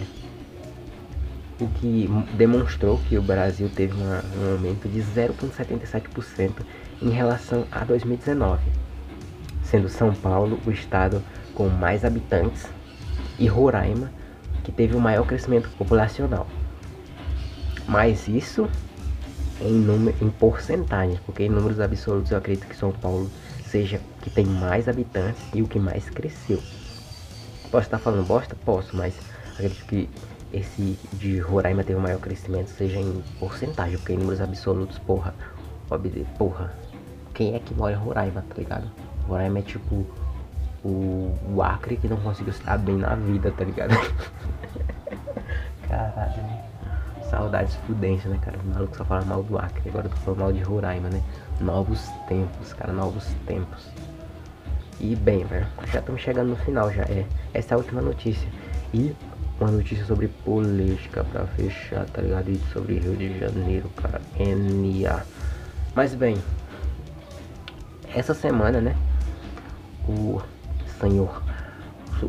o 1.60 1.68
que 1.68 2.08
demonstrou 2.36 2.98
que 3.08 3.16
o 3.16 3.22
Brasil 3.22 3.70
teve 3.74 3.94
uma, 3.94 4.22
um 4.38 4.52
aumento 4.52 4.88
de 4.88 5.00
0,77% 5.00 6.52
em 7.00 7.10
relação 7.10 7.66
a 7.70 7.84
2019, 7.84 8.62
sendo 9.62 9.88
São 9.88 10.12
Paulo 10.14 10.58
o 10.66 10.70
estado 10.70 11.22
com 11.54 11.68
mais 11.68 12.04
habitantes 12.04 12.66
e 13.38 13.46
Roraima 13.46 14.10
que 14.64 14.72
teve 14.72 14.96
o 14.96 15.00
maior 15.00 15.26
crescimento 15.26 15.68
populacional. 15.76 16.46
Mas 17.86 18.26
isso 18.28 18.68
em, 19.60 19.72
número, 19.72 20.16
em 20.20 20.30
porcentagem, 20.30 21.18
porque 21.24 21.44
em 21.44 21.48
números 21.48 21.80
absolutos 21.80 22.30
eu 22.30 22.38
acredito 22.38 22.66
que 22.66 22.76
São 22.76 22.92
Paulo 22.92 23.30
seja 23.66 24.00
que 24.22 24.30
tem 24.30 24.44
mais 24.44 24.88
habitantes 24.88 25.42
e 25.52 25.62
o 25.62 25.68
que 25.68 25.78
mais 25.78 26.08
cresceu. 26.10 26.62
Posso 27.70 27.86
estar 27.86 27.98
falando 27.98 28.26
bosta? 28.26 28.56
Posso, 28.64 28.96
mas 28.96 29.14
acredito 29.54 29.84
que 29.86 30.08
esse 30.52 30.96
de 31.14 31.38
Roraima 31.40 31.82
teve 31.82 31.98
um 31.98 32.02
maior 32.02 32.20
crescimento 32.20 32.68
seja 32.68 33.00
em 33.00 33.22
porcentagem, 33.38 33.98
porque 33.98 34.12
em 34.12 34.18
números 34.18 34.40
absolutos, 34.40 34.98
porra, 34.98 35.34
porra, 36.38 36.72
quem 37.32 37.54
é 37.54 37.58
que 37.58 37.74
mora 37.74 37.94
em 37.94 37.96
Roraima, 37.96 38.44
tá 38.48 38.54
ligado? 38.56 38.90
Roraima 39.26 39.58
é 39.58 39.62
tipo 39.62 40.06
o, 40.84 41.34
o 41.52 41.62
Acre 41.62 41.96
que 41.96 42.06
não 42.06 42.18
conseguiu 42.18 42.52
estar 42.52 42.78
bem 42.78 42.96
na 42.96 43.14
vida, 43.16 43.50
tá 43.50 43.64
ligado? 43.64 43.94
Caralho. 45.88 46.73
Saudades 47.34 47.74
prudência, 47.84 48.30
né, 48.30 48.38
cara? 48.40 48.56
O 48.64 48.68
maluco 48.68 48.96
só 48.96 49.04
fala 49.04 49.24
mal 49.24 49.42
do 49.42 49.58
Acre, 49.58 49.88
agora 49.88 50.06
eu 50.06 50.10
tô 50.10 50.16
falando 50.18 50.38
mal 50.38 50.52
de 50.52 50.60
Roraima, 50.60 51.10
né? 51.10 51.20
Novos 51.60 52.08
tempos, 52.28 52.72
cara, 52.74 52.92
novos 52.92 53.26
tempos. 53.44 53.88
E 55.00 55.16
bem, 55.16 55.44
velho, 55.44 55.66
já 55.92 55.98
estamos 55.98 56.20
chegando 56.20 56.50
no 56.50 56.56
final 56.56 56.92
já. 56.92 57.02
É, 57.02 57.26
essa 57.52 57.74
é 57.74 57.74
a 57.74 57.78
última 57.78 58.00
notícia. 58.00 58.48
E 58.92 59.16
uma 59.60 59.72
notícia 59.72 60.04
sobre 60.04 60.28
política 60.28 61.24
pra 61.24 61.44
fechar, 61.48 62.06
tá 62.06 62.22
ligado? 62.22 62.48
E 62.50 62.56
sobre 62.72 63.00
Rio 63.00 63.16
de 63.16 63.36
Janeiro, 63.36 63.90
cara. 63.96 64.22
NA. 64.38 65.24
Mas 65.92 66.14
bem, 66.14 66.36
essa 68.14 68.32
semana, 68.32 68.80
né? 68.80 68.96
O 70.08 70.40
senhor, 71.00 71.42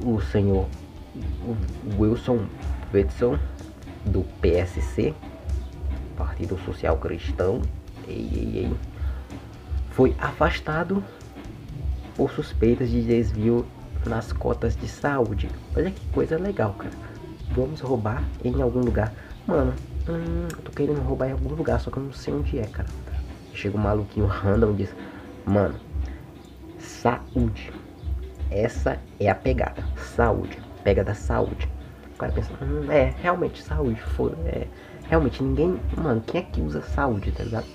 o 0.03 0.19
senhor 0.19 0.67
Wilson 1.99 2.47
Witzel, 2.91 3.37
do 4.05 4.23
PSC, 4.41 5.13
Partido 6.15 6.57
Social 6.65 6.97
Cristão, 6.97 7.61
ei, 8.07 8.29
ei, 8.33 8.57
ei, 8.57 8.73
foi 9.91 10.15
afastado 10.19 11.03
por 12.15 12.31
suspeitas 12.31 12.89
de 12.89 13.01
desvio 13.01 13.65
nas 14.05 14.31
cotas 14.31 14.75
de 14.75 14.87
saúde. 14.87 15.49
Olha 15.75 15.91
que 15.91 16.05
coisa 16.07 16.37
legal, 16.37 16.73
cara. 16.73 16.93
Vamos 17.51 17.79
roubar 17.81 18.23
em 18.43 18.61
algum 18.61 18.79
lugar. 18.79 19.13
Mano, 19.47 19.73
hum, 20.07 20.47
tô 20.63 20.71
querendo 20.71 21.01
roubar 21.01 21.29
em 21.29 21.31
algum 21.31 21.53
lugar, 21.55 21.79
só 21.79 21.89
que 21.89 21.97
eu 21.97 22.03
não 22.03 22.13
sei 22.13 22.33
onde 22.33 22.59
é, 22.59 22.65
cara. 22.65 22.87
Chega 23.53 23.77
um 23.77 23.81
maluquinho 23.81 24.25
random 24.25 24.71
e 24.71 24.75
diz: 24.75 24.95
Mano, 25.45 25.75
saúde. 26.77 27.71
Essa 28.51 28.99
é 29.19 29.29
a 29.29 29.35
pegada. 29.35 29.83
Saúde. 30.15 30.59
Pega 30.83 31.03
da 31.03 31.13
saúde. 31.13 31.69
O 32.16 32.18
cara 32.18 32.32
pensa, 32.32 32.51
hum, 32.61 32.89
é, 32.89 33.13
realmente, 33.22 33.61
saúde. 33.61 33.99
Foda, 33.99 34.38
é. 34.45 34.68
Realmente, 35.09 35.43
ninguém. 35.43 35.80
Mano, 35.97 36.24
quem 36.26 36.41
é 36.41 36.43
que 36.43 36.61
usa 36.61 36.82
saúde, 36.82 37.32
tá 37.32 37.43
ligado? 37.43 37.66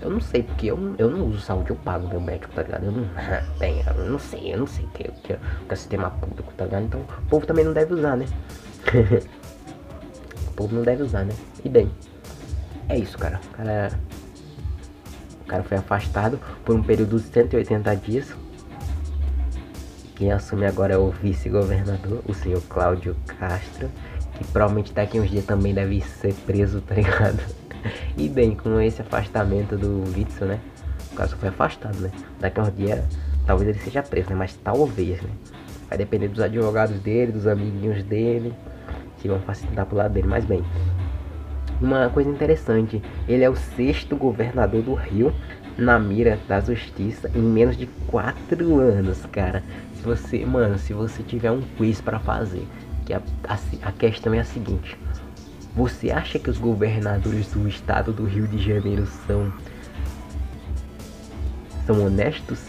Eu 0.00 0.10
não 0.10 0.20
sei, 0.20 0.42
porque 0.42 0.68
eu, 0.68 0.94
eu 0.98 1.10
não 1.10 1.26
uso 1.26 1.40
saúde, 1.40 1.70
eu 1.70 1.76
pago 1.76 2.08
meu 2.08 2.20
médico, 2.20 2.52
tá 2.54 2.62
ligado? 2.62 2.86
Eu 2.86 2.92
não. 2.92 3.04
Bem, 3.58 3.84
eu 3.86 4.10
não 4.10 4.18
sei, 4.18 4.54
eu 4.54 4.58
não 4.58 4.66
sei 4.66 4.86
o 4.86 4.88
que, 4.88 5.04
que, 5.04 5.34
que 5.34 5.38
é 5.68 5.76
sistema 5.76 6.10
público, 6.10 6.50
tá 6.56 6.64
ligado? 6.64 6.84
Então 6.84 7.00
o 7.00 7.28
povo 7.28 7.46
também 7.46 7.64
não 7.64 7.74
deve 7.74 7.92
usar, 7.92 8.16
né? 8.16 8.24
o 10.48 10.52
povo 10.52 10.74
não 10.74 10.82
deve 10.82 11.02
usar, 11.02 11.24
né? 11.24 11.34
E 11.62 11.68
bem, 11.68 11.90
é 12.88 12.98
isso, 12.98 13.18
cara. 13.18 13.38
O 13.52 13.56
cara. 13.56 14.00
O 15.42 15.46
cara 15.46 15.62
foi 15.64 15.76
afastado 15.76 16.38
por 16.64 16.74
um 16.74 16.82
período 16.82 17.18
de 17.18 17.24
180 17.24 17.96
dias. 17.96 18.34
Quem 20.20 20.30
assume 20.32 20.66
agora 20.66 20.92
é 20.92 20.98
o 20.98 21.08
vice-governador, 21.08 22.20
o 22.28 22.34
senhor 22.34 22.60
Cláudio 22.68 23.16
Castro. 23.26 23.88
Que 24.36 24.44
provavelmente 24.44 24.92
daqui 24.92 25.18
uns 25.18 25.30
dias 25.30 25.46
também 25.46 25.72
deve 25.72 26.02
ser 26.02 26.34
preso, 26.44 26.82
tá 26.82 26.94
ligado? 26.94 27.40
E 28.18 28.28
bem, 28.28 28.54
com 28.54 28.78
esse 28.82 29.00
afastamento 29.00 29.78
do 29.78 30.04
Witzel, 30.14 30.46
né? 30.46 30.60
O 31.10 31.14
cara 31.16 31.26
só 31.26 31.38
foi 31.38 31.48
afastado, 31.48 31.98
né? 32.00 32.10
Daqui 32.38 32.60
uns 32.60 32.76
dias, 32.76 33.02
talvez 33.46 33.70
ele 33.70 33.78
seja 33.78 34.02
preso, 34.02 34.28
né? 34.28 34.36
Mas 34.36 34.54
talvez, 34.62 35.22
né? 35.22 35.30
Vai 35.88 35.96
depender 35.96 36.28
dos 36.28 36.40
advogados 36.40 37.00
dele, 37.00 37.32
dos 37.32 37.46
amiguinhos 37.46 38.02
dele, 38.02 38.52
que 39.22 39.26
vão 39.26 39.40
facilitar 39.40 39.86
pro 39.86 39.96
lado 39.96 40.12
dele. 40.12 40.28
Mas 40.28 40.44
bem, 40.44 40.62
uma 41.80 42.10
coisa 42.10 42.28
interessante, 42.28 43.02
ele 43.26 43.42
é 43.42 43.48
o 43.48 43.56
sexto 43.56 44.14
governador 44.16 44.82
do 44.82 44.92
Rio 44.92 45.32
na 45.78 45.98
mira 45.98 46.38
da 46.46 46.60
justiça 46.60 47.30
em 47.34 47.40
menos 47.40 47.74
de 47.74 47.86
quatro 48.06 48.78
anos, 48.78 49.24
cara. 49.32 49.62
Se 50.00 50.06
você, 50.06 50.46
mano, 50.46 50.78
se 50.78 50.94
você 50.94 51.22
tiver 51.22 51.50
um 51.50 51.60
quiz 51.76 52.00
para 52.00 52.18
fazer, 52.18 52.66
que 53.04 53.12
a, 53.12 53.20
a, 53.46 53.58
a 53.82 53.92
questão 53.92 54.32
é 54.32 54.40
a 54.40 54.44
seguinte: 54.44 54.96
você 55.76 56.10
acha 56.10 56.38
que 56.38 56.48
os 56.48 56.56
governadores 56.56 57.48
do 57.48 57.68
estado 57.68 58.10
do 58.10 58.24
Rio 58.24 58.48
de 58.48 58.58
Janeiro 58.58 59.06
são 59.26 59.52
são 61.84 62.06
honestos? 62.06 62.60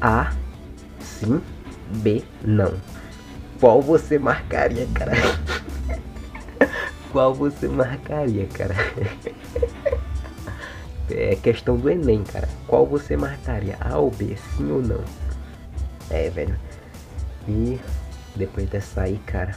A. 0.00 0.32
Sim. 0.98 1.40
B. 2.02 2.24
Não. 2.42 2.74
Qual 3.60 3.80
você 3.80 4.18
marcaria, 4.18 4.88
cara? 4.94 5.12
Qual 7.12 7.32
você 7.32 7.68
marcaria, 7.68 8.46
cara? 8.48 8.74
É 11.08 11.36
questão 11.36 11.76
do 11.76 11.88
Enem, 11.88 12.24
cara. 12.24 12.48
Qual 12.66 12.84
você 12.84 13.16
marcaria? 13.16 13.76
A 13.80 13.96
ou 13.96 14.10
B? 14.10 14.36
Sim 14.56 14.72
ou 14.72 14.82
não? 14.82 15.04
É, 16.10 16.30
velho. 16.30 16.58
E 17.48 17.78
depois 18.34 18.68
dessa 18.68 19.02
aí, 19.02 19.18
cara, 19.26 19.56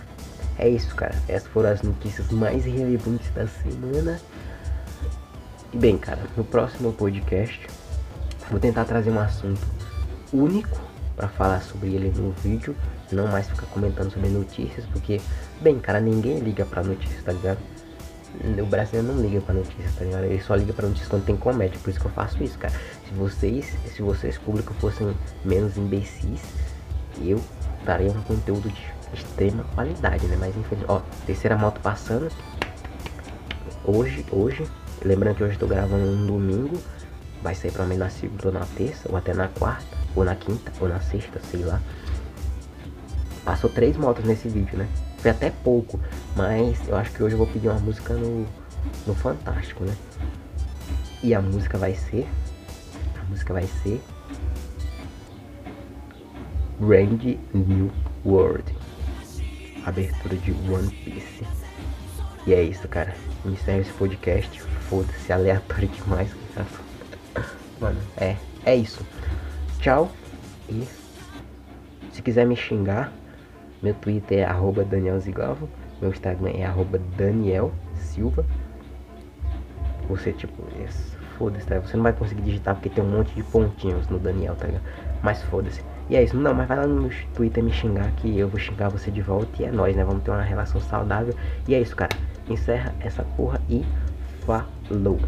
é 0.57 0.67
isso, 0.69 0.95
cara. 0.95 1.15
Essas 1.27 1.47
foram 1.49 1.69
as 1.69 1.81
notícias 1.81 2.29
mais 2.31 2.65
relevantes 2.65 3.29
da 3.33 3.47
semana. 3.47 4.19
E 5.73 5.77
bem, 5.77 5.97
cara, 5.97 6.21
no 6.35 6.43
próximo 6.43 6.91
podcast 6.93 7.67
vou 8.49 8.59
tentar 8.59 8.85
trazer 8.85 9.11
um 9.11 9.19
assunto 9.19 9.61
único 10.33 10.79
para 11.15 11.27
falar 11.27 11.61
sobre 11.61 11.89
ele 11.89 12.11
no 12.15 12.31
vídeo, 12.31 12.75
não 13.11 13.27
mais 13.27 13.47
ficar 13.47 13.67
comentando 13.67 14.11
sobre 14.11 14.29
notícias, 14.29 14.85
porque, 14.87 15.19
bem, 15.61 15.79
cara, 15.79 15.99
ninguém 15.99 16.39
liga 16.39 16.65
para 16.65 16.81
notícias, 16.81 17.23
tá 17.23 17.31
ligado? 17.31 17.59
O 18.41 18.65
brasileiro 18.65 19.13
não 19.13 19.21
liga 19.21 19.41
pra 19.41 19.53
notícias, 19.53 19.95
tá 19.95 20.05
ligado? 20.05 20.23
Ele 20.23 20.41
só 20.41 20.55
liga 20.55 20.71
pra 20.71 20.87
notícias 20.87 21.09
quando 21.09 21.25
tem 21.25 21.35
comédia, 21.35 21.77
por 21.83 21.89
isso 21.89 21.99
que 21.99 22.05
eu 22.05 22.11
faço 22.11 22.41
isso, 22.41 22.57
cara. 22.57 22.73
Se 23.07 23.13
vocês, 23.13 23.75
se 23.93 24.01
vocês 24.01 24.37
público 24.37 24.73
fossem 24.75 25.13
menos 25.43 25.77
imbecis, 25.77 26.41
eu 27.21 27.41
daria 27.85 28.09
um 28.09 28.21
conteúdo 28.21 28.69
de 28.69 28.81
extrema 29.13 29.65
qualidade, 29.75 30.25
né? 30.27 30.37
Mas 30.39 30.55
infelizmente, 30.55 30.85
ó, 30.87 31.01
terceira 31.25 31.57
moto 31.57 31.81
passando. 31.81 32.31
Hoje, 33.83 34.25
hoje, 34.31 34.65
lembrando 35.03 35.35
que 35.35 35.43
hoje 35.43 35.53
estou 35.53 35.67
gravando 35.67 36.05
um 36.05 36.25
domingo, 36.25 36.77
vai 37.41 37.55
sair 37.55 37.71
pra 37.71 37.85
mim 37.85 37.97
na 37.97 38.09
segunda 38.09 38.47
ou 38.47 38.53
na 38.53 38.65
terça, 38.77 39.09
ou 39.09 39.17
até 39.17 39.33
na 39.33 39.49
quarta, 39.49 39.97
ou 40.15 40.23
na 40.23 40.35
quinta, 40.35 40.71
ou 40.79 40.87
na 40.87 41.01
sexta, 41.01 41.41
sei 41.51 41.63
lá. 41.65 41.81
Passou 43.43 43.69
três 43.69 43.97
motos 43.97 44.23
nesse 44.23 44.47
vídeo, 44.47 44.77
né? 44.77 44.87
Foi 45.21 45.31
até 45.31 45.49
pouco, 45.49 45.99
mas 46.35 46.87
eu 46.87 46.95
acho 46.95 47.11
que 47.11 47.23
hoje 47.23 47.35
eu 47.35 47.37
vou 47.37 47.47
pedir 47.47 47.67
uma 47.67 47.79
música 47.79 48.13
no, 48.13 48.45
no 49.05 49.15
Fantástico, 49.15 49.83
né? 49.83 49.95
E 51.21 51.33
a 51.33 51.41
música 51.41 51.77
vai 51.77 51.93
ser. 51.93 52.27
A 53.19 53.23
música 53.29 53.53
vai 53.53 53.67
ser. 53.83 54.01
Randy 56.79 57.37
New 57.53 57.91
World 58.25 58.79
abertura 59.89 60.35
de 60.37 60.51
One 60.51 60.89
Piece. 61.03 61.45
E 62.47 62.53
é 62.53 62.61
isso, 62.61 62.87
cara. 62.87 63.13
Encerro 63.45 63.81
esse 63.81 63.91
podcast. 63.93 64.61
Foda-se, 64.89 65.31
aleatório 65.31 65.87
demais. 65.87 66.29
Mano, 67.79 67.99
é, 68.17 68.35
é 68.65 68.75
isso. 68.75 69.05
Tchau. 69.79 70.11
E 70.69 70.87
se 72.11 72.21
quiser 72.21 72.45
me 72.45 72.55
xingar, 72.55 73.11
meu 73.81 73.93
Twitter 73.93 74.39
é 74.39 74.43
arroba 74.43 74.83
Daniel 74.83 75.19
Zigalvo. 75.19 75.69
Meu 76.01 76.11
Instagram 76.11 76.51
é 76.51 76.65
arroba 76.65 76.99
Daniel 77.17 77.71
Silva. 77.95 78.45
Você, 80.07 80.31
tipo, 80.33 80.63
foda-se, 81.37 81.65
tá? 81.65 81.79
Você 81.79 81.95
não 81.95 82.03
vai 82.03 82.13
conseguir 82.13 82.41
digitar 82.41 82.75
porque 82.75 82.89
tem 82.89 83.03
um 83.03 83.09
monte 83.09 83.33
de 83.33 83.43
pontinhos 83.43 84.07
no 84.07 84.19
Daniel, 84.19 84.55
tá 84.55 84.65
ligado? 84.65 84.83
Mas 85.21 85.41
foda-se. 85.43 85.81
E 86.09 86.15
é 86.15 86.23
isso. 86.23 86.35
Não, 86.35 86.53
mas 86.53 86.67
vai 86.67 86.77
lá 86.77 86.87
no 86.87 87.09
Twitter 87.35 87.63
me 87.63 87.71
xingar 87.71 88.11
que 88.17 88.37
eu 88.37 88.47
vou 88.47 88.59
xingar 88.59 88.89
você 88.89 89.11
de 89.11 89.21
volta. 89.21 89.61
E 89.61 89.65
é 89.65 89.71
nóis, 89.71 89.95
né? 89.95 90.03
Vamos 90.03 90.23
ter 90.23 90.31
uma 90.31 90.41
relação 90.41 90.81
saudável. 90.81 91.33
E 91.67 91.75
é 91.75 91.79
isso, 91.79 91.95
cara. 91.95 92.15
Encerra 92.49 92.93
essa 92.99 93.23
porra 93.37 93.61
e 93.69 93.85
falou. 94.45 95.19